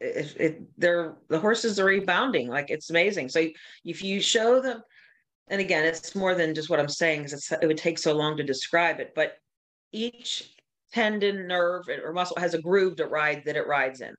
[0.00, 3.28] It, it, they're the horses are rebounding like it's amazing.
[3.28, 3.46] So
[3.84, 4.82] if you show them,
[5.48, 8.36] and again, it's more than just what I'm saying because it would take so long
[8.36, 9.12] to describe it.
[9.14, 9.38] But
[9.92, 10.53] each
[10.92, 14.14] tendon, nerve, or muscle has a groove to ride that it rides in.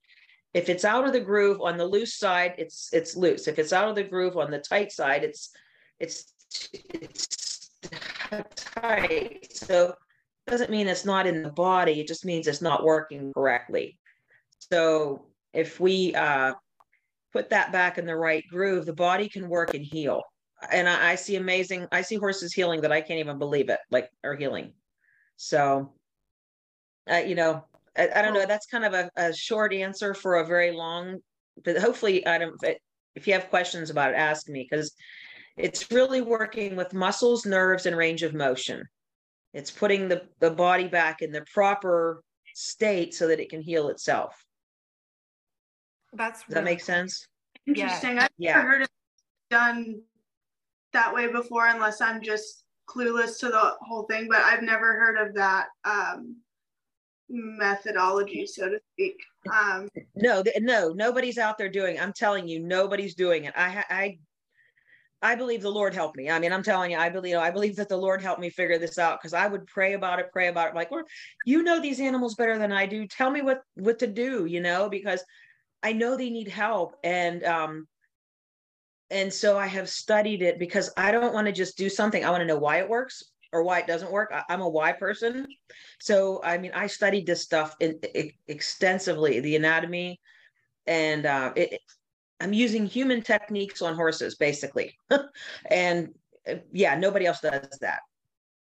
[0.53, 3.47] If it's out of the groove on the loose side, it's it's loose.
[3.47, 5.51] If it's out of the groove on the tight side, it's
[5.99, 7.71] it's it's
[8.75, 9.47] tight.
[9.51, 9.89] So
[10.47, 11.99] it doesn't mean it's not in the body.
[11.99, 13.97] It just means it's not working correctly.
[14.71, 16.53] So if we uh,
[17.33, 20.21] put that back in the right groove, the body can work and heal.
[20.71, 21.87] And I, I see amazing.
[21.91, 24.73] I see horses healing that I can't even believe it, like are healing.
[25.35, 25.93] So,
[27.11, 27.65] uh, you know,
[27.97, 28.45] I, I, don't know.
[28.45, 31.19] That's kind of a, a short answer for a very long.
[31.63, 32.55] But hopefully, I don't.
[33.15, 34.93] If you have questions about it, ask me because
[35.57, 38.83] it's really working with muscles, nerves, and range of motion.
[39.53, 42.21] It's putting the, the body back in the proper
[42.55, 44.35] state so that it can heal itself.
[46.11, 47.25] That's Does really that make sense?
[47.65, 48.15] Interesting.
[48.17, 48.23] Yeah.
[48.23, 48.55] I've yeah.
[48.55, 48.89] never heard it
[49.49, 50.01] done
[50.91, 55.25] that way before unless I'm just clueless to the whole thing, but I've never heard
[55.25, 56.37] of that um,
[57.29, 59.15] methodology, so to speak.
[59.51, 61.99] Um, no, no, nobody's out there doing.
[61.99, 63.53] I'm telling you, nobody's doing it.
[63.55, 64.17] I, I
[65.21, 66.29] I believe the Lord helped me.
[66.29, 68.77] I mean, I'm telling you, I believe, I believe that the Lord helped me figure
[68.77, 71.05] this out because I would pray about it, pray about it, like, Lord,
[71.45, 73.07] you know these animals better than I do.
[73.07, 75.23] Tell me what what to do, you know, because
[75.81, 76.95] I know they need help.
[77.03, 77.87] And um,
[79.09, 82.23] and so I have studied it because I don't want to just do something.
[82.23, 83.23] I want to know why it works
[83.55, 84.33] or why it doesn't work.
[84.33, 85.47] I, am a why person.
[86.01, 90.19] So I mean, I studied this stuff in, in extensively, the anatomy,
[90.85, 91.79] and uh, it,
[92.41, 94.97] I'm using human techniques on horses, basically.
[95.71, 96.09] and
[96.47, 98.01] uh, yeah, nobody else does that.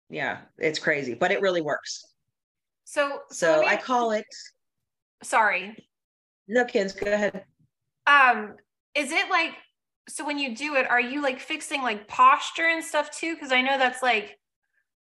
[0.09, 2.05] Yeah, it's crazy, but it really works.
[2.85, 4.27] So, so, so I call it.
[5.25, 5.77] Sorry.
[6.47, 7.45] No, kids, go ahead.
[8.07, 8.55] Um,
[8.95, 9.55] is it like
[10.09, 13.35] so when you do it, are you like fixing like posture and stuff too?
[13.35, 14.39] Because I know that's like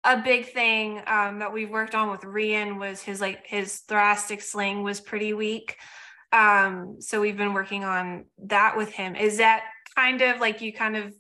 [0.04, 4.42] a big thing um, that we've worked on with Rian was his like his thoracic
[4.42, 5.78] sling was pretty weak.
[6.32, 9.16] Um, so we've been working on that with him.
[9.16, 9.64] Is that
[9.96, 11.14] kind of like you kind of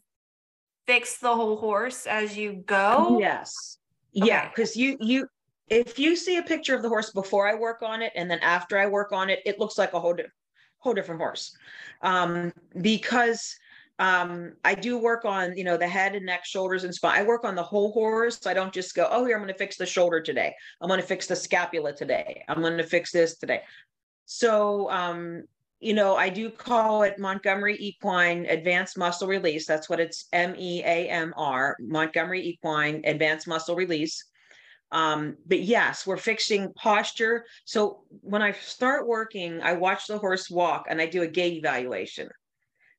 [0.85, 3.17] fix the whole horse as you go?
[3.19, 3.77] Yes.
[4.17, 4.27] Okay.
[4.27, 5.27] Yeah, because you you
[5.69, 8.39] if you see a picture of the horse before I work on it and then
[8.39, 10.25] after I work on it, it looks like a whole di-
[10.79, 11.55] whole different horse.
[12.01, 13.55] Um, because
[13.99, 17.19] um, I do work on, you know, the head and neck, shoulders, and spine.
[17.19, 18.45] I work on the whole horse.
[18.47, 20.53] I don't just go, oh, here, I'm going to fix the shoulder today.
[20.81, 22.43] I'm going to fix the scapula today.
[22.47, 23.61] I'm going to fix this today.
[24.25, 25.43] So, um,
[25.79, 29.67] you know, I do call it Montgomery Equine Advanced Muscle Release.
[29.67, 34.25] That's what it's M E A M R, Montgomery Equine Advanced Muscle Release.
[34.91, 37.45] Um, but yes, we're fixing posture.
[37.65, 41.57] So when I start working, I watch the horse walk and I do a gait
[41.57, 42.29] evaluation.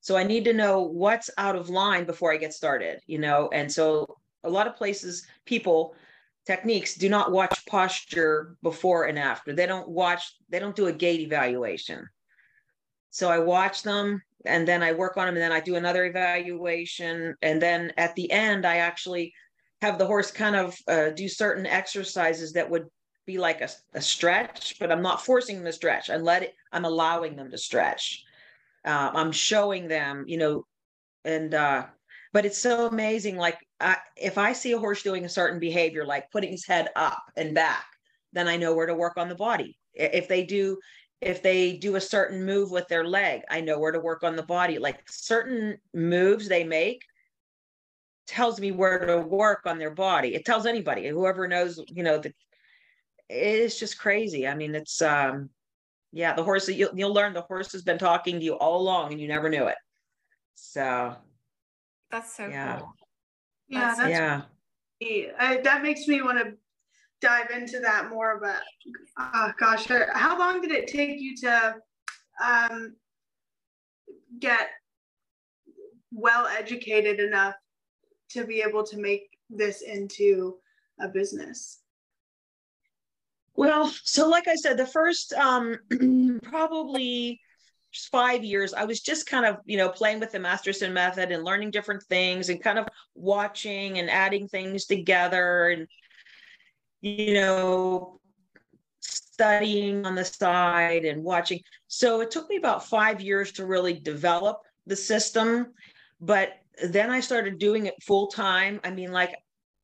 [0.04, 3.48] So I need to know what's out of line before I get started, you know?
[3.54, 5.94] And so a lot of places, people,
[6.44, 9.54] techniques do not watch posture before and after.
[9.54, 12.06] They don't watch, they don't do a gait evaluation.
[13.08, 16.04] So I watch them and then I work on them and then I do another
[16.04, 17.34] evaluation.
[17.40, 19.32] And then at the end, I actually
[19.80, 22.88] have the horse kind of uh, do certain exercises that would
[23.24, 26.10] be like a, a stretch, but I'm not forcing them to stretch.
[26.10, 28.22] I let it, I'm allowing them to stretch
[28.84, 30.64] uh, i'm showing them you know
[31.24, 31.86] and uh
[32.32, 36.04] but it's so amazing like I, if i see a horse doing a certain behavior
[36.04, 37.86] like putting his head up and back
[38.32, 39.78] then i know where to work on the body.
[39.94, 40.78] If they do
[41.20, 44.36] if they do a certain move with their leg i know where to work on
[44.36, 44.78] the body.
[44.78, 47.02] Like certain moves they make
[48.26, 50.34] tells me where to work on their body.
[50.34, 52.34] It tells anybody whoever knows you know that
[53.28, 54.46] it's just crazy.
[54.46, 55.50] I mean it's um
[56.14, 59.10] yeah, the horse you'll, you'll learn the horse has been talking to you all along
[59.10, 59.76] and you never knew it.
[60.54, 61.16] So
[62.10, 62.78] that's so yeah.
[62.78, 62.94] cool.
[63.68, 64.42] Yeah, that's yeah.
[65.38, 66.54] I, that makes me want to
[67.20, 68.40] dive into that more.
[68.40, 68.62] But
[69.16, 71.74] uh, gosh, how long did it take you to
[72.42, 72.94] um,
[74.38, 74.68] get
[76.12, 77.56] well educated enough
[78.30, 80.58] to be able to make this into
[81.00, 81.80] a business?
[83.56, 85.78] Well, so like I said, the first um,
[86.42, 87.40] probably
[88.10, 91.44] five years, I was just kind of, you know, playing with the Masterson method and
[91.44, 95.86] learning different things and kind of watching and adding things together and,
[97.00, 98.20] you know,
[99.00, 101.60] studying on the side and watching.
[101.86, 105.72] So it took me about five years to really develop the system.
[106.20, 108.80] But then I started doing it full time.
[108.82, 109.36] I mean, like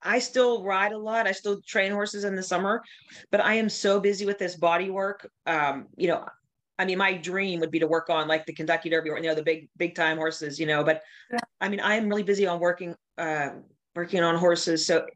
[0.03, 1.27] I still ride a lot.
[1.27, 2.83] I still train horses in the summer,
[3.31, 5.29] but I am so busy with this body work.
[5.47, 6.27] Um, you know,
[6.79, 9.25] I mean, my dream would be to work on like the Kentucky Derby, or you
[9.25, 10.59] know, the big big time horses.
[10.59, 11.03] You know, but.
[11.61, 13.51] I mean, I am really busy on working uh,
[13.95, 14.87] working on horses.
[14.87, 15.07] So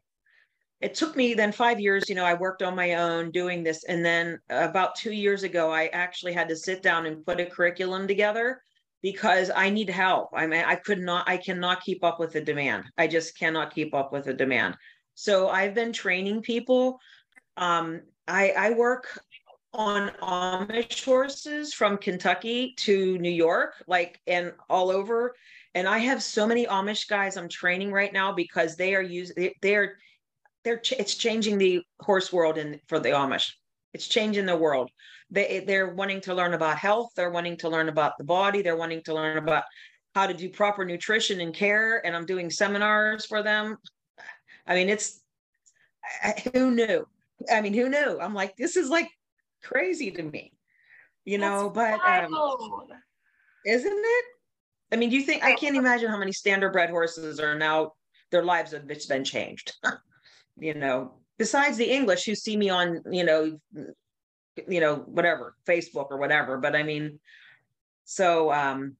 [0.81, 2.07] it took me then five years.
[2.07, 5.71] You know, I worked on my own doing this, and then about two years ago,
[5.71, 8.61] I actually had to sit down and put a curriculum together
[9.05, 10.29] because I need help.
[10.33, 12.85] I mean, I could not, I cannot keep up with the demand.
[12.97, 14.77] I just cannot keep up with the demand.
[15.13, 16.97] So I've been training people.
[17.55, 19.19] Um, I, I work
[19.75, 25.35] on Amish horses from Kentucky to New York, like, and all over.
[25.75, 29.51] And I have so many Amish guys I'm training right now because they are using,
[29.61, 29.99] they're,
[30.63, 33.51] they're, it's changing the horse world and for the Amish.
[33.93, 34.89] It's changing the world
[35.31, 38.77] they they're wanting to learn about health they're wanting to learn about the body they're
[38.77, 39.63] wanting to learn about
[40.13, 43.77] how to do proper nutrition and care and i'm doing seminars for them.
[44.65, 45.21] I mean it's
[46.53, 47.05] who knew?
[47.51, 48.19] I mean who knew?
[48.19, 49.09] I'm like this is like
[49.63, 50.53] crazy to me
[51.25, 52.87] you know That's but um,
[53.65, 54.25] isn't it?
[54.91, 57.93] I mean do you think i can't imagine how many standardbred horses are now
[58.31, 59.73] their lives have been changed
[60.57, 61.15] you know?
[61.37, 63.59] Besides the english who see me on you know
[64.67, 66.57] you know, whatever, Facebook or whatever.
[66.57, 67.19] But I mean,
[68.05, 68.95] so um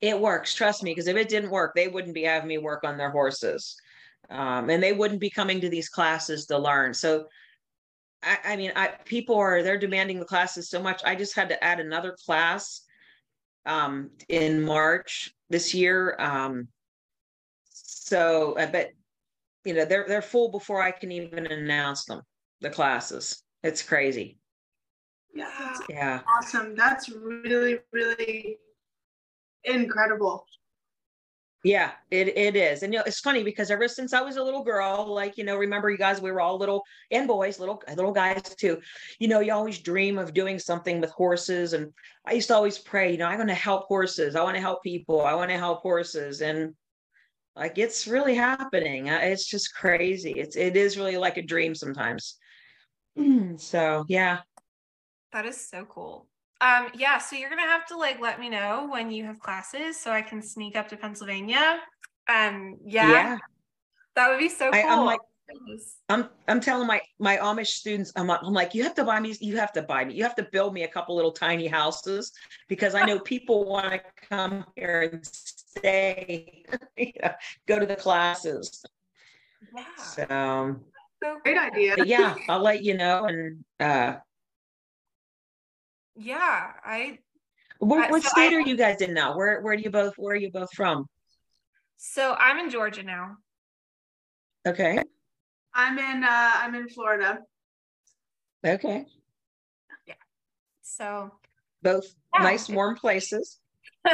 [0.00, 0.54] it works.
[0.54, 3.10] Trust me, because if it didn't work, they wouldn't be having me work on their
[3.10, 3.76] horses.
[4.30, 6.94] Um, and they wouldn't be coming to these classes to learn.
[6.94, 7.26] So
[8.22, 11.02] I, I mean, I people are they're demanding the classes so much.
[11.04, 12.82] I just had to add another class
[13.66, 16.16] um in March this year.
[16.18, 16.68] Um
[17.70, 18.92] so I bet
[19.64, 22.22] you know they're they're full before I can even announce them,
[22.60, 23.42] the classes.
[23.62, 24.39] It's crazy.
[25.34, 26.20] Yeah, Yeah.
[26.38, 26.74] awesome.
[26.74, 28.58] That's really, really
[29.64, 30.46] incredible.
[31.62, 32.82] Yeah, it it is.
[32.82, 35.44] And you know, it's funny because ever since I was a little girl, like, you
[35.44, 38.80] know, remember you guys, we were all little and boys, little little guys too.
[39.18, 41.74] You know, you always dream of doing something with horses.
[41.74, 41.92] And
[42.24, 44.36] I used to always pray, you know, I'm gonna help horses.
[44.36, 45.20] I want to help people.
[45.20, 46.40] I want to help horses.
[46.40, 46.74] And
[47.54, 49.08] like it's really happening.
[49.08, 50.32] It's just crazy.
[50.32, 52.36] It's it is really like a dream sometimes.
[53.58, 54.38] So yeah.
[55.32, 56.26] That is so cool.
[56.60, 59.98] Um, yeah, so you're gonna have to like let me know when you have classes
[59.98, 61.80] so I can sneak up to Pennsylvania.
[62.28, 63.38] Um, yeah, Yeah.
[64.16, 64.80] that would be so cool.
[64.80, 65.20] I- I'm like-
[66.08, 69.34] I'm I'm telling my my Amish students, I'm, I'm like, you have to buy me,
[69.40, 72.32] you have to buy me, you have to build me a couple little tiny houses
[72.68, 76.64] because I know people want to come here and stay,
[76.96, 77.32] you know,
[77.66, 78.84] go to the classes.
[79.74, 80.80] yeah, So
[81.22, 81.94] so Great idea.
[82.04, 83.24] yeah, I'll let you know.
[83.24, 84.16] And uh
[86.16, 87.18] Yeah, I
[87.78, 89.36] what, what so state I- are you guys in now?
[89.36, 91.06] Where where do you both where are you both from?
[91.96, 93.36] so I'm in Georgia now.
[94.66, 95.02] Okay.
[95.74, 97.38] I'm in uh I'm in Florida.
[98.66, 99.04] Okay.
[100.06, 100.14] Yeah.
[100.82, 101.32] So
[101.82, 102.42] Both Yeah.
[102.42, 103.58] nice warm places.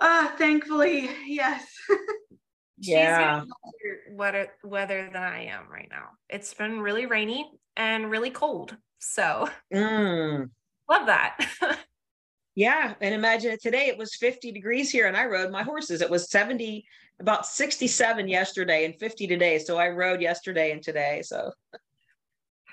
[0.00, 1.64] Uh thankfully, yes.
[2.80, 3.44] she's Yeah.
[3.44, 6.08] getting weather weather than I am right now.
[6.28, 8.76] It's been really rainy and really cold.
[8.98, 10.50] So Mm.
[10.92, 11.38] Love that.
[12.54, 13.86] Yeah, and imagine it today.
[13.86, 16.02] It was 50 degrees here, and I rode my horses.
[16.02, 16.84] It was 70,
[17.18, 19.58] about 67 yesterday, and 50 today.
[19.58, 21.22] So I rode yesterday and today.
[21.24, 21.50] So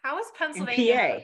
[0.04, 1.22] How is Pennsylvania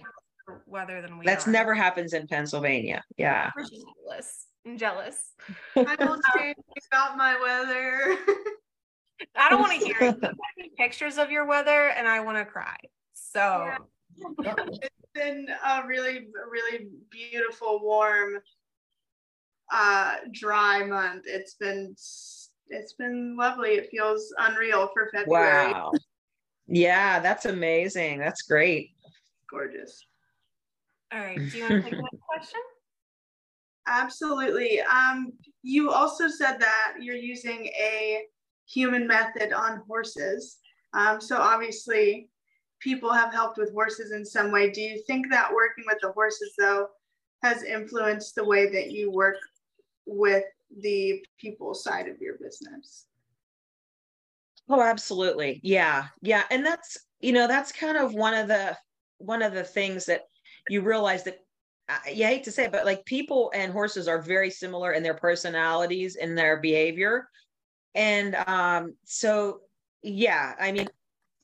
[0.48, 1.52] PA, weather than we that's are?
[1.52, 3.04] never happens in Pennsylvania.
[3.18, 3.52] Yeah.
[3.58, 4.46] We're jealous.
[4.66, 5.34] I'm jealous.
[5.76, 6.56] I will change
[6.94, 8.18] about my weather.
[9.36, 10.16] I don't want to hear it.
[10.16, 12.78] You send me pictures of your weather and I want to cry.
[13.16, 13.74] So
[14.42, 14.56] Yeah.
[15.16, 18.38] It's been a really, really beautiful, warm,
[19.72, 21.24] uh, dry month.
[21.26, 21.96] It's been
[22.70, 23.72] it's been lovely.
[23.72, 25.72] It feels unreal for February.
[25.72, 25.92] Wow.
[26.68, 28.20] Yeah, that's amazing.
[28.20, 28.92] That's great.
[29.50, 30.06] Gorgeous.
[31.14, 31.38] all right.
[31.38, 32.62] Do you want to take the next question?
[33.88, 34.82] Absolutely.
[34.82, 38.24] Um, you also said that you're using a
[38.68, 40.58] human method on horses.
[40.96, 42.30] Um, so obviously,
[42.86, 44.70] people have helped with horses in some way.
[44.70, 46.88] Do you think that working with the horses, though,
[47.42, 49.38] has influenced the way that you work
[50.06, 50.44] with
[50.82, 53.08] the people side of your business?
[54.70, 55.60] Oh, absolutely.
[55.64, 56.06] Yeah.
[56.22, 56.44] Yeah.
[56.52, 58.78] And that's, you know, that's kind of one of the
[59.18, 60.22] one of the things that
[60.70, 61.40] you realize that
[62.12, 65.14] you hate to say it, but like people and horses are very similar in their
[65.16, 67.30] personalities and their behavior.
[67.96, 69.62] And um, so
[70.04, 70.88] yeah, I mean,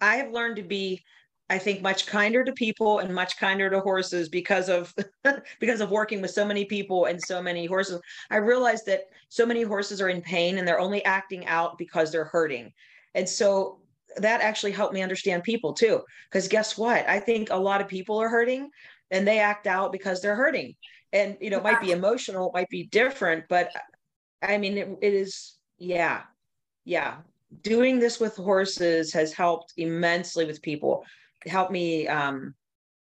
[0.01, 1.03] I have learned to be,
[1.51, 4.95] I think, much kinder to people and much kinder to horses because of
[5.59, 7.99] because of working with so many people and so many horses.
[8.29, 12.09] I realized that so many horses are in pain and they're only acting out because
[12.09, 12.71] they're hurting.
[13.15, 13.79] And so
[14.15, 15.99] that actually helped me understand people too.
[16.29, 17.05] Because guess what?
[17.09, 18.69] I think a lot of people are hurting
[19.09, 20.75] and they act out because they're hurting.
[21.11, 23.73] And, you know, it might be emotional, it might be different, but
[24.41, 26.21] I mean, it, it is, yeah,
[26.85, 27.17] yeah.
[27.61, 31.03] Doing this with horses has helped immensely with people.
[31.45, 32.55] Help me, um,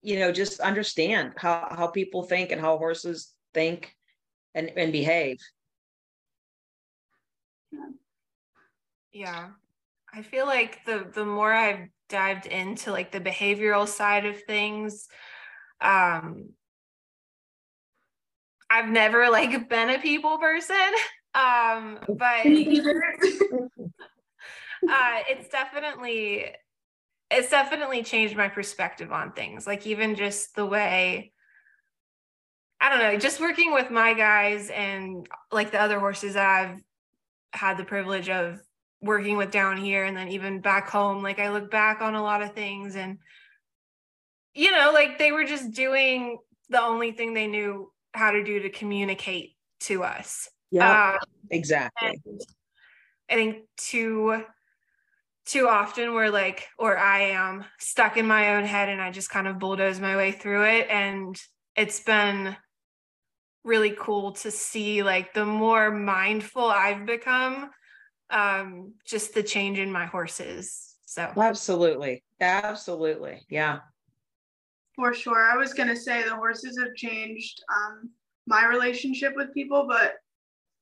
[0.02, 3.95] you know, just understand how, how people think and how horses think
[4.54, 5.39] and, and behave.
[9.12, 9.50] Yeah.
[10.13, 15.08] I feel like the the more I've dived into like the behavioral side of things,
[15.82, 16.52] um
[18.69, 20.76] I've never like been a people person.
[21.34, 22.45] Um, but
[24.88, 26.45] uh, it's definitely
[27.32, 29.65] it's definitely changed my perspective on things.
[29.65, 31.32] Like even just the way
[32.80, 36.80] I don't know, just working with my guys and like the other horses I've
[37.53, 38.59] had the privilege of
[39.01, 42.23] working with down here and then even back home like i look back on a
[42.23, 43.19] lot of things and
[44.53, 46.38] you know like they were just doing
[46.69, 51.17] the only thing they knew how to do to communicate to us Yeah, Uh,
[51.51, 52.19] exactly.
[53.30, 54.43] i think too
[55.46, 59.30] too often we're like or i am stuck in my own head and i just
[59.30, 61.39] kind of bulldoze my way through it and
[61.76, 62.56] it's been
[63.66, 67.72] really cool to see like the more mindful I've become,
[68.30, 70.96] um, just the change in my horses.
[71.06, 72.24] So Absolutely.
[72.39, 73.41] Absolutely.
[73.50, 73.80] Yeah.
[74.96, 75.52] For sure.
[75.52, 78.12] I was going to say the horses have changed um,
[78.48, 80.14] my relationship with people, but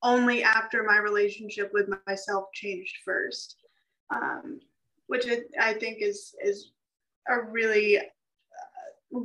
[0.03, 3.55] only after my relationship with myself changed first,
[4.14, 4.59] um,
[5.07, 6.72] which it, I think is is
[7.30, 9.22] a really uh,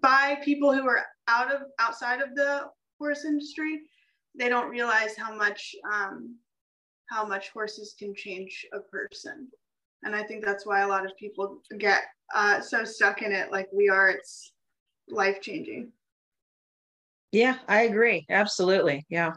[0.00, 2.64] by people who are out of outside of the
[2.98, 3.80] horse industry,
[4.38, 6.36] they don't realize how much um,
[7.10, 9.48] how much horses can change a person,
[10.04, 12.02] and I think that's why a lot of people get
[12.34, 14.10] uh, so stuck in it, like we are.
[14.10, 14.52] It's
[15.10, 15.90] life changing.
[17.32, 18.26] Yeah, I agree.
[18.30, 19.04] Absolutely.
[19.08, 19.32] Yeah.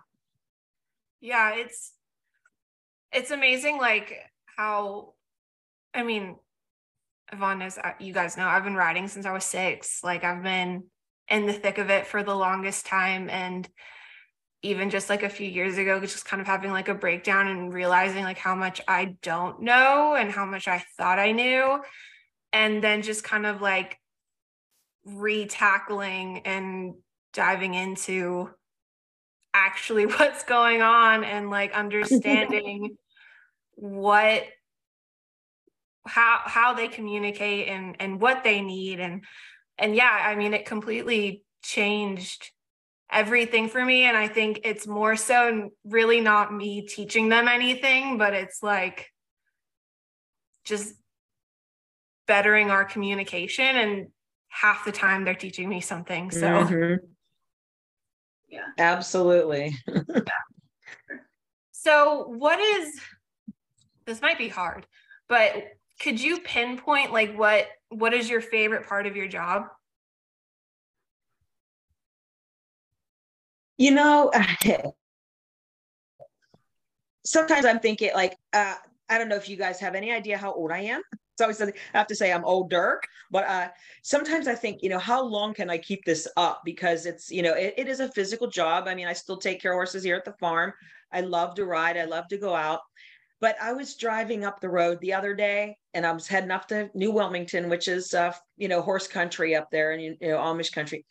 [1.20, 1.94] Yeah, it's
[3.12, 4.18] it's amazing like
[4.62, 5.14] how
[5.93, 6.36] I mean,
[7.34, 10.03] Evon knows uh, you guys know I've been riding since I was six.
[10.03, 10.84] Like I've been
[11.28, 13.30] in the thick of it for the longest time.
[13.30, 13.68] And
[14.62, 17.74] even just like a few years ago, just kind of having like a breakdown and
[17.74, 21.82] realizing like how much I don't know and how much I thought I knew.
[22.53, 23.97] And then just kind of like
[25.07, 26.93] retackling and
[27.34, 28.51] diving into
[29.53, 32.97] actually what's going on and like understanding
[33.76, 34.43] what
[36.05, 39.24] how how they communicate and and what they need and
[39.78, 42.51] and yeah i mean it completely changed
[43.11, 48.17] everything for me and i think it's more so really not me teaching them anything
[48.17, 49.11] but it's like
[50.63, 50.95] just
[52.26, 54.07] bettering our communication and
[54.47, 56.97] half the time they're teaching me something so Mhm.
[58.51, 58.65] Yeah.
[58.78, 59.74] Absolutely.
[61.72, 62.99] so what is
[64.06, 64.86] this might be hard
[65.28, 65.54] but
[65.99, 69.68] could you pinpoint like what what is your favorite part of your job
[73.82, 74.30] You know,
[77.26, 78.76] sometimes I'm thinking like, uh,
[79.10, 81.02] I don't know if you guys have any idea how old I am.
[81.39, 83.70] So always I have to say I'm older, but uh,
[84.04, 86.62] sometimes I think, you know, how long can I keep this up?
[86.64, 88.84] Because it's, you know, it, it is a physical job.
[88.88, 90.74] I mean, I still take care of horses here at the farm.
[91.12, 91.97] I love to ride.
[91.97, 92.82] I love to go out.
[93.42, 96.68] But I was driving up the road the other day and I was heading up
[96.70, 100.38] to New Wilmington, which is, uh, you know, horse country up there and, you know,
[100.38, 101.06] Amish country.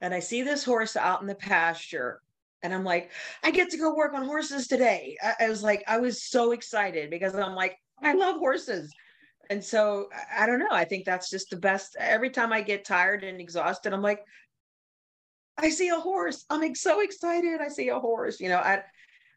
[0.00, 2.20] And I see this horse out in the pasture
[2.62, 3.10] and I'm like,
[3.42, 5.16] I get to go work on horses today.
[5.22, 8.92] I, I was like, I was so excited because I'm like, I love horses.
[9.50, 10.70] And so I, don't know.
[10.70, 11.96] I think that's just the best.
[11.98, 14.20] Every time I get tired and exhausted, I'm like,
[15.58, 16.44] I see a horse.
[16.48, 17.60] I'm so excited.
[17.60, 18.40] I see a horse.
[18.40, 18.82] You know, I,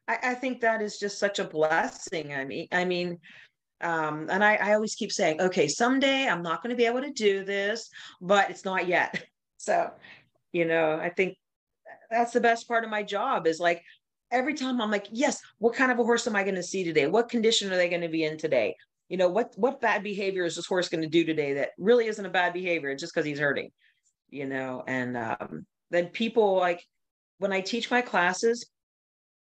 [0.07, 2.33] I, I think that is just such a blessing.
[2.33, 3.19] I mean, I mean,
[3.81, 7.01] um, and I, I always keep saying, okay, someday I'm not going to be able
[7.01, 7.89] to do this,
[8.21, 9.23] but it's not yet.
[9.57, 9.89] So,
[10.51, 11.37] you know, I think
[12.11, 13.81] that's the best part of my job is like
[14.31, 16.83] every time I'm like, yes, what kind of a horse am I going to see
[16.83, 17.07] today?
[17.07, 18.75] What condition are they going to be in today?
[19.09, 22.05] You know, what what bad behavior is this horse going to do today that really
[22.05, 23.71] isn't a bad behavior, just because he's hurting,
[24.29, 26.85] you know, and um, then people like
[27.39, 28.65] when I teach my classes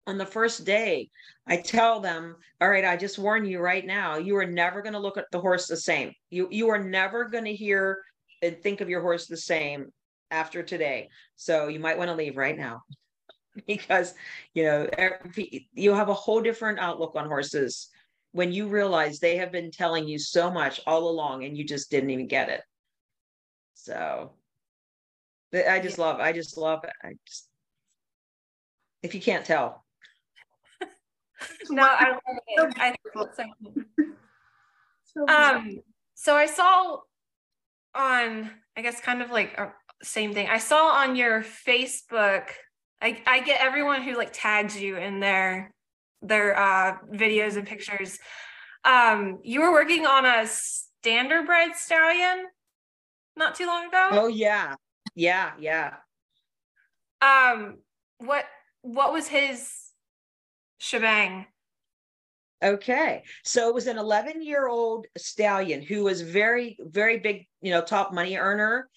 [0.06, 1.10] on the first day,
[1.46, 4.94] I tell them, all right, I just warn you right now, you are never going
[4.94, 6.12] to look at the horse the same.
[6.30, 8.02] You you are never going to hear
[8.42, 9.92] and think of your horse the same
[10.30, 11.08] after today.
[11.36, 12.82] So you might want to leave right now
[13.66, 14.14] because
[14.54, 17.88] you know every- you have a whole different outlook on horses
[18.32, 21.90] when you realize they have been telling you so much all along and you just
[21.90, 22.62] didn't even get it.
[23.74, 24.32] So
[25.54, 26.92] I just love I just love it.
[27.04, 27.48] I just
[29.02, 29.84] if you can't tell.
[31.70, 33.44] no i love it I think it's so
[35.14, 35.80] So Um,
[36.14, 36.98] so I saw
[37.94, 39.72] on, I guess, kind of like a
[40.02, 40.48] same thing.
[40.48, 42.48] I saw on your Facebook.
[43.00, 45.74] I I get everyone who like tags you in their
[46.22, 48.18] their uh, videos and pictures.
[48.84, 50.46] Um, you were working on a
[51.04, 52.46] standardbred stallion
[53.36, 54.08] not too long ago.
[54.12, 54.76] Oh yeah.
[55.14, 55.96] Yeah, yeah.
[57.20, 57.78] Um,
[58.18, 58.44] what
[58.80, 59.70] what was his
[60.82, 61.46] shebang?
[62.62, 63.22] Okay.
[63.44, 67.82] So it was an 11 year old stallion who was very, very big, you know,
[67.82, 68.88] top money earner.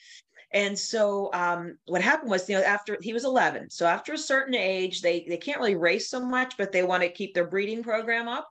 [0.51, 4.17] And so um, what happened was, you know, after he was 11, so after a
[4.17, 7.47] certain age, they they can't really race so much, but they want to keep their
[7.47, 8.47] breeding program up.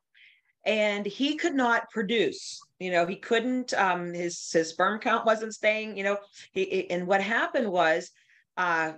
[0.66, 3.72] And he could not produce, you know, he couldn't.
[3.74, 6.18] Um, his his sperm count wasn't staying, you know.
[6.53, 8.11] He, and what happened was,
[8.57, 8.93] uh,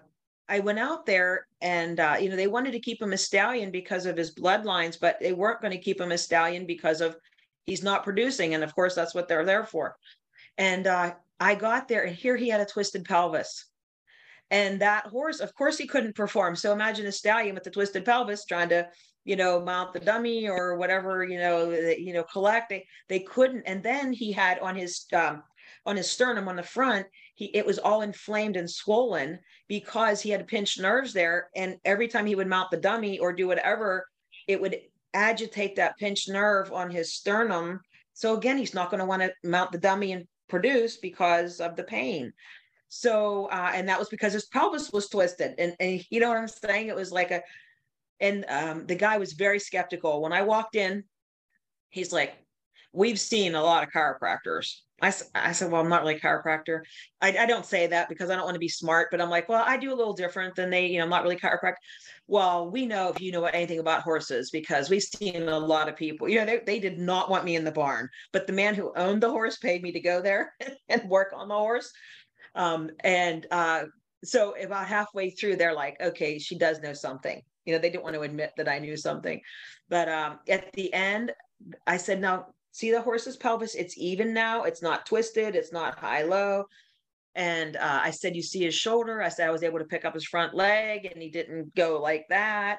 [0.49, 3.71] I went out there and uh, you know they wanted to keep him a stallion
[3.71, 7.17] because of his bloodlines, but they weren't going to keep him a stallion because of
[7.65, 9.97] he's not producing, and of course that's what they're there for.
[10.59, 13.67] And uh, I got there, and here he had a twisted pelvis,
[14.51, 16.55] And that horse, of course, he couldn't perform.
[16.57, 18.89] So imagine a stallion with a twisted pelvis trying to,
[19.25, 22.69] you know, mount the dummy or whatever, you know, you know, collect.
[22.69, 23.65] They they couldn't.
[23.67, 25.43] And then he had on his um,
[25.85, 30.31] on his sternum on the front, he it was all inflamed and swollen because he
[30.31, 31.51] had pinched nerves there.
[31.55, 34.07] And every time he would mount the dummy or do whatever,
[34.49, 34.81] it would
[35.15, 37.81] agitate that pinched nerve on his sternum.
[38.15, 41.77] So again, he's not going to want to mount the dummy and produce because of
[41.77, 42.33] the pain.
[42.89, 45.55] So, uh, and that was because his pelvis was twisted.
[45.59, 46.89] And, and you know what I'm saying?
[46.89, 47.43] It was like a,
[48.21, 50.23] and um, the guy was very skeptical.
[50.23, 51.05] When I walked in,
[51.91, 52.35] he's like,
[52.97, 54.81] We've seen a lot of chiropractors.
[55.03, 56.81] I, I said, Well, I'm not really chiropractor.
[57.21, 59.49] I, I don't say that because I don't want to be smart, but I'm like,
[59.49, 61.75] Well, I do a little different than they, you know, I'm not really chiropractor.
[62.27, 65.97] Well, we know if you know anything about horses because we've seen a lot of
[65.97, 68.75] people, you know, they, they did not want me in the barn, but the man
[68.75, 70.55] who owned the horse paid me to go there
[70.89, 71.93] and work on the horse.
[72.55, 73.85] Um, and uh,
[74.25, 77.43] so about halfway through, they're like, okay, she does know something.
[77.67, 79.41] You know, they didn't want to admit that I knew something.
[79.91, 81.33] But um, at the end,
[81.87, 85.99] I said, now see the horse's pelvis, it's even now, it's not twisted, it's not
[85.99, 86.65] high low.
[87.35, 89.23] And uh, I said, you see his shoulder.
[89.23, 92.01] I said I was able to pick up his front leg and he didn't go
[92.01, 92.79] like that.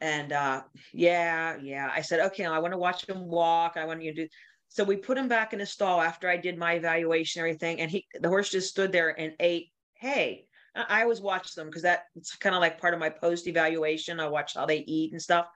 [0.00, 0.62] And uh,
[0.92, 1.90] yeah, yeah.
[1.92, 3.76] I said, okay, I want to watch him walk.
[3.76, 4.28] I want you to do
[4.68, 7.80] so we put him back in his stall after I did my evaluation and everything,
[7.80, 10.44] and he the horse just stood there and ate hay.
[10.74, 14.20] I always watch them because that's kind of like part of my post evaluation.
[14.20, 15.46] I watch how they eat and stuff.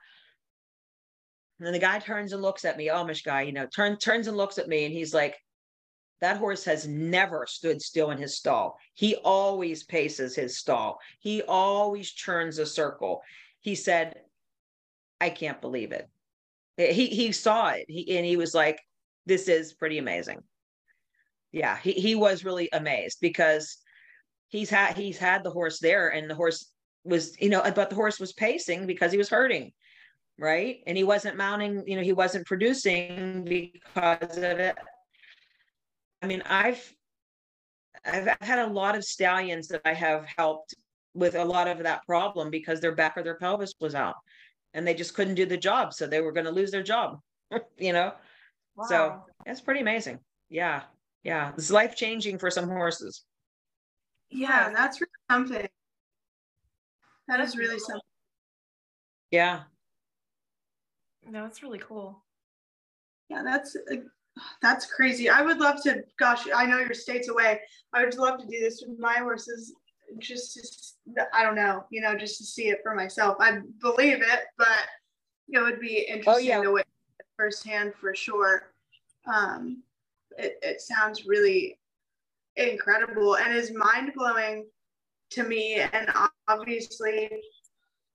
[1.59, 4.27] And then the guy turns and looks at me, Amish guy, you know, turn, turns
[4.27, 5.37] and looks at me, and he's like,
[6.21, 8.77] that horse has never stood still in his stall.
[8.93, 10.99] He always paces his stall.
[11.19, 13.21] He always churns a circle.
[13.59, 14.15] He said,
[15.19, 16.09] I can't believe it.
[16.77, 17.85] He he saw it.
[17.89, 18.79] He and he was like,
[19.25, 20.41] this is pretty amazing.
[21.51, 23.77] Yeah, he, he was really amazed because
[24.47, 26.71] he's had he's had the horse there and the horse
[27.03, 29.71] was, you know, but the horse was pacing because he was hurting,
[30.37, 30.79] right?
[30.87, 34.75] And he wasn't mounting, you know, he wasn't producing because of it.
[36.21, 36.93] I mean, I've
[38.05, 40.75] I've had a lot of stallions that I have helped
[41.13, 44.15] with a lot of that problem because their back or their pelvis was out
[44.73, 45.93] and they just couldn't do the job.
[45.93, 47.19] So they were going to lose their job,
[47.77, 48.13] you know?
[48.75, 48.85] Wow.
[48.87, 50.19] So it's pretty amazing.
[50.49, 50.83] Yeah.
[51.23, 51.51] Yeah.
[51.55, 53.23] It's life changing for some horses.
[54.29, 54.71] Yeah.
[54.73, 55.67] That's really something.
[57.27, 58.01] That is really something.
[59.31, 59.63] Yeah.
[61.29, 62.23] No, that's really cool.
[63.29, 63.43] Yeah.
[63.43, 63.95] That's, uh,
[64.61, 65.29] that's crazy.
[65.29, 67.61] I would love to, gosh, I know you're states away.
[67.93, 69.73] I would love to do this with my horses
[70.19, 73.37] just to, I don't know, you know, just to see it for myself.
[73.39, 74.87] I believe it, but
[75.49, 76.61] it would be interesting oh, yeah.
[76.61, 76.93] to witness
[77.37, 78.73] firsthand for sure.
[79.31, 79.83] Um,
[80.37, 81.79] it, it sounds really
[82.55, 84.65] incredible and is mind blowing
[85.31, 86.09] to me and
[86.47, 87.29] obviously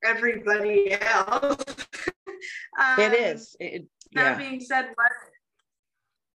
[0.05, 1.65] everybody else.
[2.79, 3.57] Um, it is.
[3.61, 4.33] It, yeah.
[4.33, 5.13] That being said, what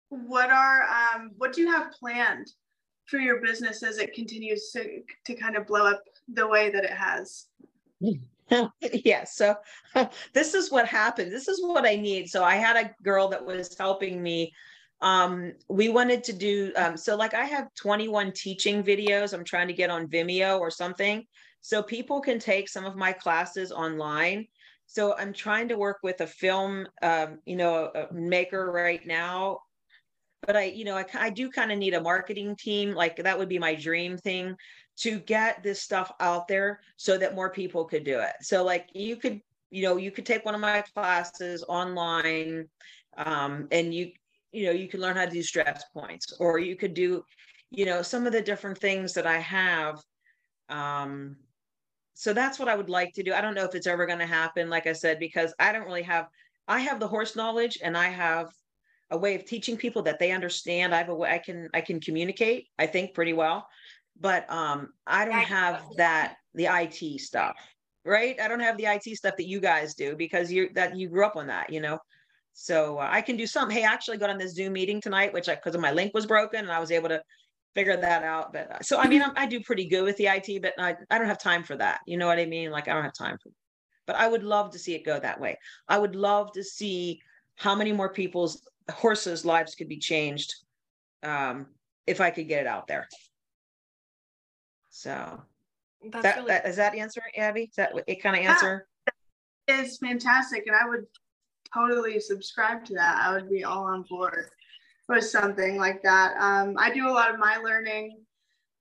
[0.09, 2.51] what are um, what do you have planned
[3.05, 6.83] for your business as it continues to to kind of blow up the way that
[6.83, 7.47] it has?
[8.81, 9.55] yeah so
[10.33, 13.43] this is what happened this is what i need so i had a girl that
[13.43, 14.51] was helping me
[15.03, 19.67] um, we wanted to do um, so like i have 21 teaching videos i'm trying
[19.67, 21.25] to get on vimeo or something
[21.61, 24.45] so people can take some of my classes online
[24.91, 29.59] so i'm trying to work with a film um, you know maker right now
[30.45, 33.37] but i you know i, I do kind of need a marketing team like that
[33.37, 34.55] would be my dream thing
[35.01, 38.33] to get this stuff out there so that more people could do it.
[38.41, 42.67] So like you could, you know, you could take one of my classes online
[43.17, 44.11] um, and you,
[44.51, 47.23] you know, you can learn how to do stress points or you could do,
[47.71, 49.99] you know, some of the different things that I have.
[50.69, 51.37] Um,
[52.22, 53.34] so that's what I would like to do.
[53.34, 55.88] I don't know if it's ever going to happen, like I said, because I don't
[55.88, 56.28] really have,
[56.67, 58.51] I have the horse knowledge and I have
[59.09, 60.93] a way of teaching people that they understand.
[60.93, 63.67] I have a way I can, I can communicate, I think pretty well.
[64.19, 67.55] But um i don't have that the it stuff
[68.05, 68.39] right?
[68.39, 71.26] I don't have the it stuff that you guys do because you that you grew
[71.26, 71.97] up on that you know?
[72.53, 73.67] So uh, i can do some.
[73.72, 76.28] Hey I actually got on this zoom meeting tonight which i because my link was
[76.28, 77.19] broken and i was able to
[77.74, 80.28] figure that out but uh, so i mean I'm, i do pretty good with the
[80.28, 82.88] it but I, I don't have time for that you know what i mean like
[82.88, 83.51] i don't have time for
[84.05, 85.57] but i would love to see it go that way
[85.88, 87.22] i would love to see
[87.55, 88.61] how many more people's
[88.91, 90.53] horses lives could be changed
[91.24, 91.67] um,
[92.07, 93.07] if i could get it out there
[94.91, 95.41] so
[96.11, 97.63] That's that, really- that is that answer, Abby?
[97.63, 98.88] Is that it kind of answer?
[99.67, 101.05] Is fantastic, and I would
[101.74, 103.17] totally subscribe to that.
[103.26, 104.49] I would be all on board
[105.12, 106.36] with something like that.
[106.39, 108.18] Um, I do a lot of my learning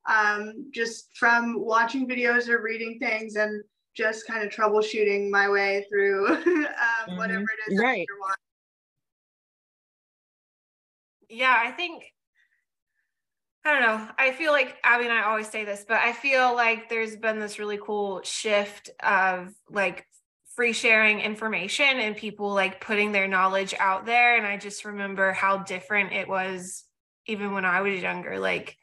[0.09, 3.63] um, just from watching videos or reading things and
[3.95, 7.17] just kind of troubleshooting my way through um, mm-hmm.
[7.17, 8.07] whatever it is right.
[11.29, 12.05] Yeah, I think
[13.65, 14.09] I don't know.
[14.19, 17.39] I feel like Abby and I always say this, but I feel like there's been
[17.39, 20.07] this really cool shift of like
[20.57, 24.37] free sharing information and people like putting their knowledge out there.
[24.37, 26.85] And I just remember how different it was
[27.27, 28.39] even when I was younger.
[28.39, 28.77] Like,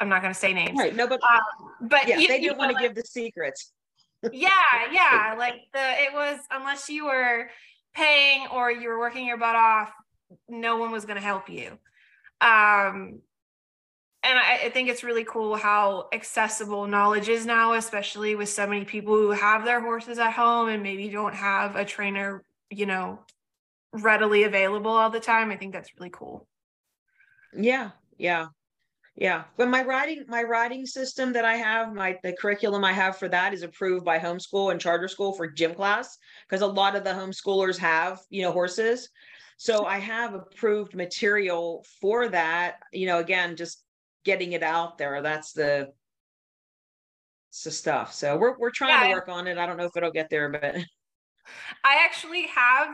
[0.00, 0.78] I'm not going to say names.
[0.78, 0.94] Right.
[0.94, 3.72] No, but, um, but yeah, you, they didn't want to like, give the secrets.
[4.32, 4.50] yeah.
[4.90, 5.36] Yeah.
[5.38, 7.48] Like the, it was, unless you were
[7.94, 9.92] paying or you were working your butt off,
[10.48, 11.78] no one was going to help you.
[12.40, 13.20] Um,
[14.24, 18.66] and I, I, think it's really cool how accessible knowledge is now, especially with so
[18.66, 22.86] many people who have their horses at home and maybe don't have a trainer, you
[22.86, 23.20] know,
[23.92, 25.50] readily available all the time.
[25.50, 26.48] I think that's really cool.
[27.54, 28.46] Yeah, yeah,
[29.14, 29.44] yeah.
[29.58, 33.28] But my riding, my riding system that I have, my the curriculum I have for
[33.28, 36.16] that is approved by homeschool and charter school for gym class
[36.48, 39.10] because a lot of the homeschoolers have, you know, horses.
[39.56, 42.76] So I have approved material for that.
[42.92, 43.83] You know, again, just
[44.24, 45.22] getting it out there.
[45.22, 45.92] That's the
[47.52, 48.12] stuff.
[48.12, 49.58] So we're we're trying yeah, to work on it.
[49.58, 50.64] I don't know if it'll get there, but
[51.84, 52.88] I actually have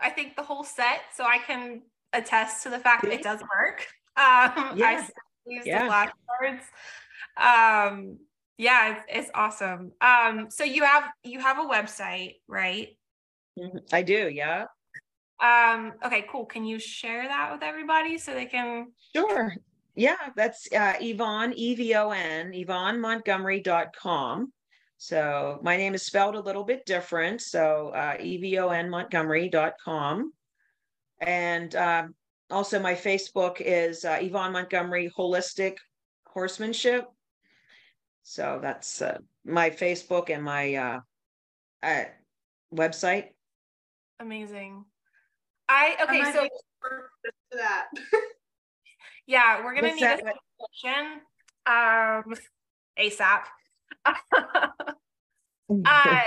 [0.00, 3.40] I think the whole set, so I can attest to the fact that it does
[3.40, 3.86] work.
[4.16, 4.86] Um, yeah.
[4.86, 5.08] I
[5.44, 5.82] use yeah.
[5.82, 6.60] the flashcards.
[7.36, 8.18] Um,
[8.58, 9.90] yeah, it's, it's awesome.
[10.00, 12.90] Um, so you have you have a website, right?
[13.58, 13.78] Mm-hmm.
[13.92, 14.66] I do, yeah.
[15.40, 16.46] Um, okay, cool.
[16.46, 18.92] Can you share that with everybody so they can?
[19.16, 19.52] Sure.
[19.94, 24.52] Yeah, that's uh, Evon, E V O N, EvonMontgomery.com.
[24.96, 27.42] So my name is spelled a little bit different.
[27.42, 30.32] So uh, E V O N Montgomery.com.
[31.20, 32.08] And uh,
[32.50, 35.76] also my Facebook is uh, Evon Montgomery Holistic
[36.26, 37.06] Horsemanship.
[38.24, 41.00] So that's uh, my Facebook and my uh,
[41.82, 42.04] uh,
[42.74, 43.26] website.
[44.18, 44.84] Amazing.
[45.68, 46.48] I okay, so
[47.52, 47.86] that.
[49.26, 50.20] yeah, we're gonna What's need that?
[50.20, 50.32] a
[50.82, 51.20] solution
[51.66, 52.34] um
[52.98, 53.42] ASAP.
[55.86, 56.20] uh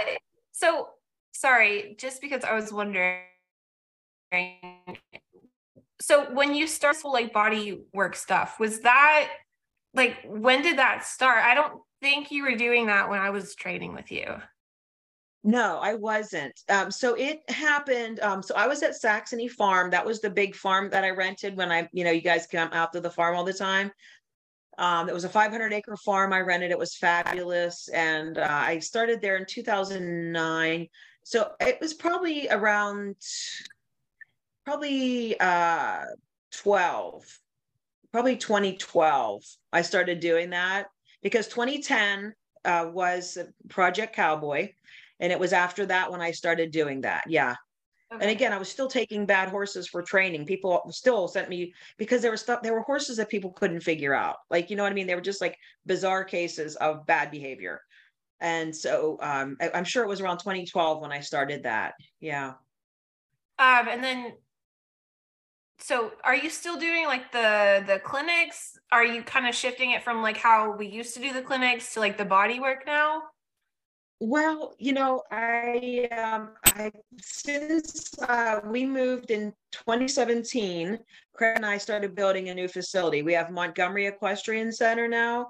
[0.52, 0.90] so
[1.34, 3.22] sorry, just because I was wondering.
[6.02, 9.30] So when you start like body work stuff, was that
[9.94, 11.44] like when did that start?
[11.44, 14.26] I don't think you were doing that when I was training with you.
[15.48, 16.60] No, I wasn't.
[16.68, 18.20] Um, so it happened.
[18.20, 19.90] Um, so I was at Saxony Farm.
[19.92, 22.70] That was the big farm that I rented when I, you know, you guys come
[22.74, 23.90] out to the farm all the time.
[24.78, 26.34] Um, it was a 500 acre farm.
[26.34, 26.72] I rented.
[26.72, 30.88] It was fabulous, and uh, I started there in 2009.
[31.24, 33.16] So it was probably around,
[34.66, 36.04] probably uh,
[36.56, 37.40] 12,
[38.12, 39.44] probably 2012.
[39.72, 40.88] I started doing that
[41.24, 42.34] because 2010
[42.66, 43.38] uh, was
[43.70, 44.74] Project Cowboy
[45.20, 47.24] and it was after that when I started doing that.
[47.28, 47.56] Yeah.
[48.12, 48.24] Okay.
[48.24, 50.46] And again, I was still taking bad horses for training.
[50.46, 54.14] People still sent me because there was stuff, there were horses that people couldn't figure
[54.14, 54.38] out.
[54.50, 55.08] Like, you know what I mean?
[55.08, 57.82] They were just like bizarre cases of bad behavior.
[58.40, 61.96] And so um, I, I'm sure it was around 2012 when I started that.
[62.22, 62.54] Yeah.
[63.60, 64.34] Um, and then
[65.80, 70.04] so are you still doing like the the clinics are you kind of shifting it
[70.04, 73.22] from like how we used to do the clinics to like the body work now
[74.20, 76.92] well, you know, I um, I
[77.22, 80.98] since uh, we moved in 2017,
[81.34, 83.22] Craig and I started building a new facility.
[83.22, 85.50] We have Montgomery Equestrian Center now,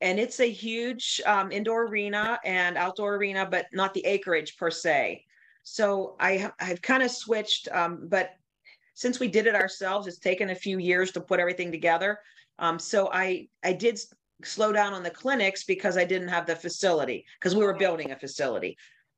[0.00, 4.70] and it's a huge um, indoor arena and outdoor arena, but not the acreage per
[4.70, 5.24] se.
[5.62, 8.30] So I I've kind of switched, um, but
[8.94, 12.18] since we did it ourselves, it's taken a few years to put everything together.
[12.58, 14.00] Um, so I I did
[14.44, 18.10] slow down on the clinics because I didn't have the facility because we were building
[18.10, 18.76] a facility.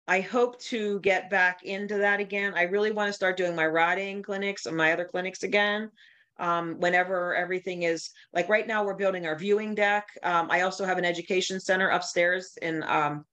[0.08, 2.54] I hope to get back into that again.
[2.56, 5.90] I really want to start doing my riding clinics and my other clinics again.
[6.38, 10.08] Um, whenever everything is like right now, we're building our viewing deck.
[10.22, 13.24] Um, I also have an education center upstairs, and um,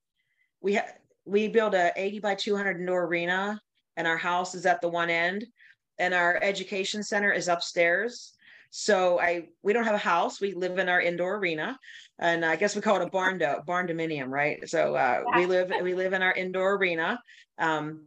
[0.60, 0.92] we have
[1.24, 3.60] we build a 80 by 200 indoor arena,
[3.96, 5.46] and our house is at the one end,
[5.98, 8.34] and our education center is upstairs.
[8.70, 10.40] So I we don't have a house.
[10.40, 11.78] We live in our indoor arena,
[12.18, 14.68] and I guess we call it a barn do, barn dominium, right?
[14.68, 17.20] So uh, we live we live in our indoor arena.
[17.58, 18.06] Um,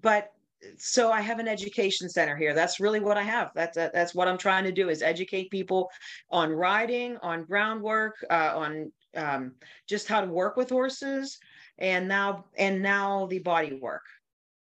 [0.00, 0.32] but
[0.78, 2.54] so I have an education center here.
[2.54, 3.50] That's really what I have.
[3.54, 5.90] That's that's what I'm trying to do is educate people
[6.30, 9.52] on riding, on groundwork, uh, on um,
[9.86, 11.38] just how to work with horses,
[11.78, 14.04] and now and now the body work.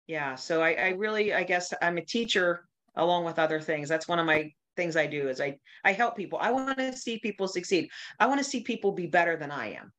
[0.07, 0.35] Yeah.
[0.35, 2.65] So I, I really I guess I'm a teacher
[2.97, 3.87] along with other things.
[3.87, 6.39] That's one of my things I do is I I help people.
[6.41, 7.89] I want to see people succeed.
[8.19, 9.91] I want to see people be better than I am.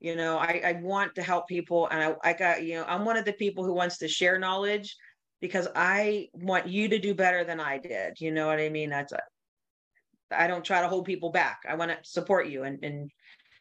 [0.00, 3.04] You know, I, I want to help people and I, I got, you know, I'm
[3.04, 4.94] one of the people who wants to share knowledge
[5.40, 8.20] because I want you to do better than I did.
[8.20, 8.90] You know what I mean?
[8.90, 9.12] That's
[10.30, 11.60] I don't try to hold people back.
[11.68, 13.10] I want to support you and, and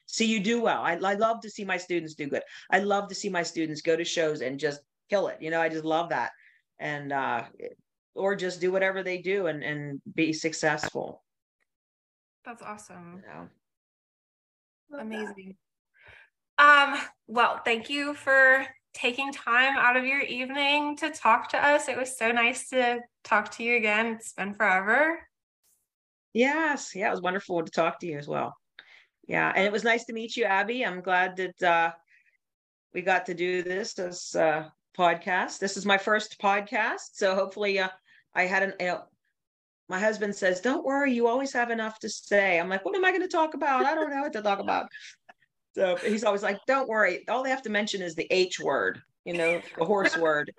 [0.08, 0.82] see you do well.
[0.82, 2.44] I, I love to see my students do good.
[2.70, 5.38] I love to see my students go to shows and just kill it.
[5.42, 6.32] You know, I just love that.
[6.80, 7.44] And, uh,
[8.16, 11.22] or just do whatever they do and, and be successful.
[12.46, 13.22] That's awesome.
[13.22, 13.34] You
[14.98, 15.00] know?
[15.00, 15.56] Amazing.
[16.58, 16.96] Um,
[17.28, 21.90] well, thank you for taking time out of your evening to talk to us.
[21.90, 24.08] It was so nice to talk to you again.
[24.08, 25.20] It's been forever.
[26.34, 26.94] Yes.
[26.96, 28.56] Yeah, it was wonderful to talk to you as well.
[29.28, 29.52] Yeah.
[29.54, 30.86] And it was nice to meet you, Abby.
[30.86, 31.92] I'm glad that uh,
[32.94, 35.60] we got to do this as a podcast.
[35.60, 37.14] This is my first podcast.
[37.14, 37.90] So hopefully uh,
[38.36, 39.04] I had an, you know,
[39.88, 42.60] my husband says, don't worry, you always have enough to say.
[42.60, 43.86] I'm like, what am I going to talk about?
[43.86, 44.88] I don't know what to talk about.
[45.76, 47.28] So he's always like, don't worry.
[47.28, 50.52] All they have to mention is the H word, you know, the horse word.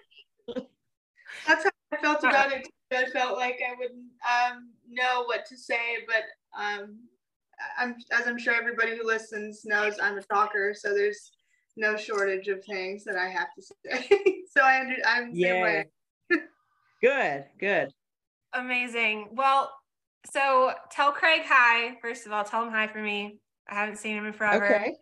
[1.46, 2.68] That's how I felt about it.
[2.92, 6.22] I felt like I wouldn't um, know what to say, but
[6.56, 6.98] um,
[7.78, 10.72] I'm, as I'm sure everybody who listens knows, I'm a talker.
[10.74, 11.32] So there's
[11.76, 14.42] no shortage of things that I have to say.
[14.56, 15.86] so I under, I'm the same way.
[17.00, 17.92] Good, good.
[18.52, 19.28] Amazing.
[19.32, 19.72] Well,
[20.32, 21.96] so tell Craig hi.
[22.00, 23.38] First of all, tell him hi for me.
[23.68, 24.64] I haven't seen him in forever.
[24.64, 24.94] Okay.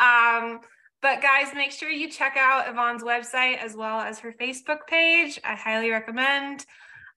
[0.00, 0.60] Um,
[1.00, 5.40] but guys, make sure you check out Evon's website as well as her Facebook page.
[5.44, 6.64] I highly recommend.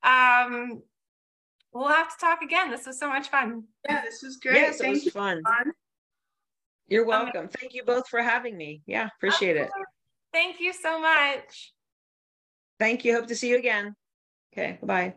[0.03, 0.81] Um,
[1.73, 2.71] we'll have to talk again.
[2.71, 3.63] This was so much fun.
[3.87, 4.55] Yeah, this was great.
[4.55, 5.11] Yes, Thank it was you.
[5.11, 5.37] fun.
[5.39, 5.73] Evon.
[6.87, 7.47] You're welcome.
[7.47, 8.81] Thank you both for having me.
[8.85, 9.69] Yeah, appreciate it.
[10.31, 11.73] Thank you so much.
[12.79, 13.13] Thank you.
[13.13, 13.95] Hope to see you again.
[14.57, 15.13] Okay, bye.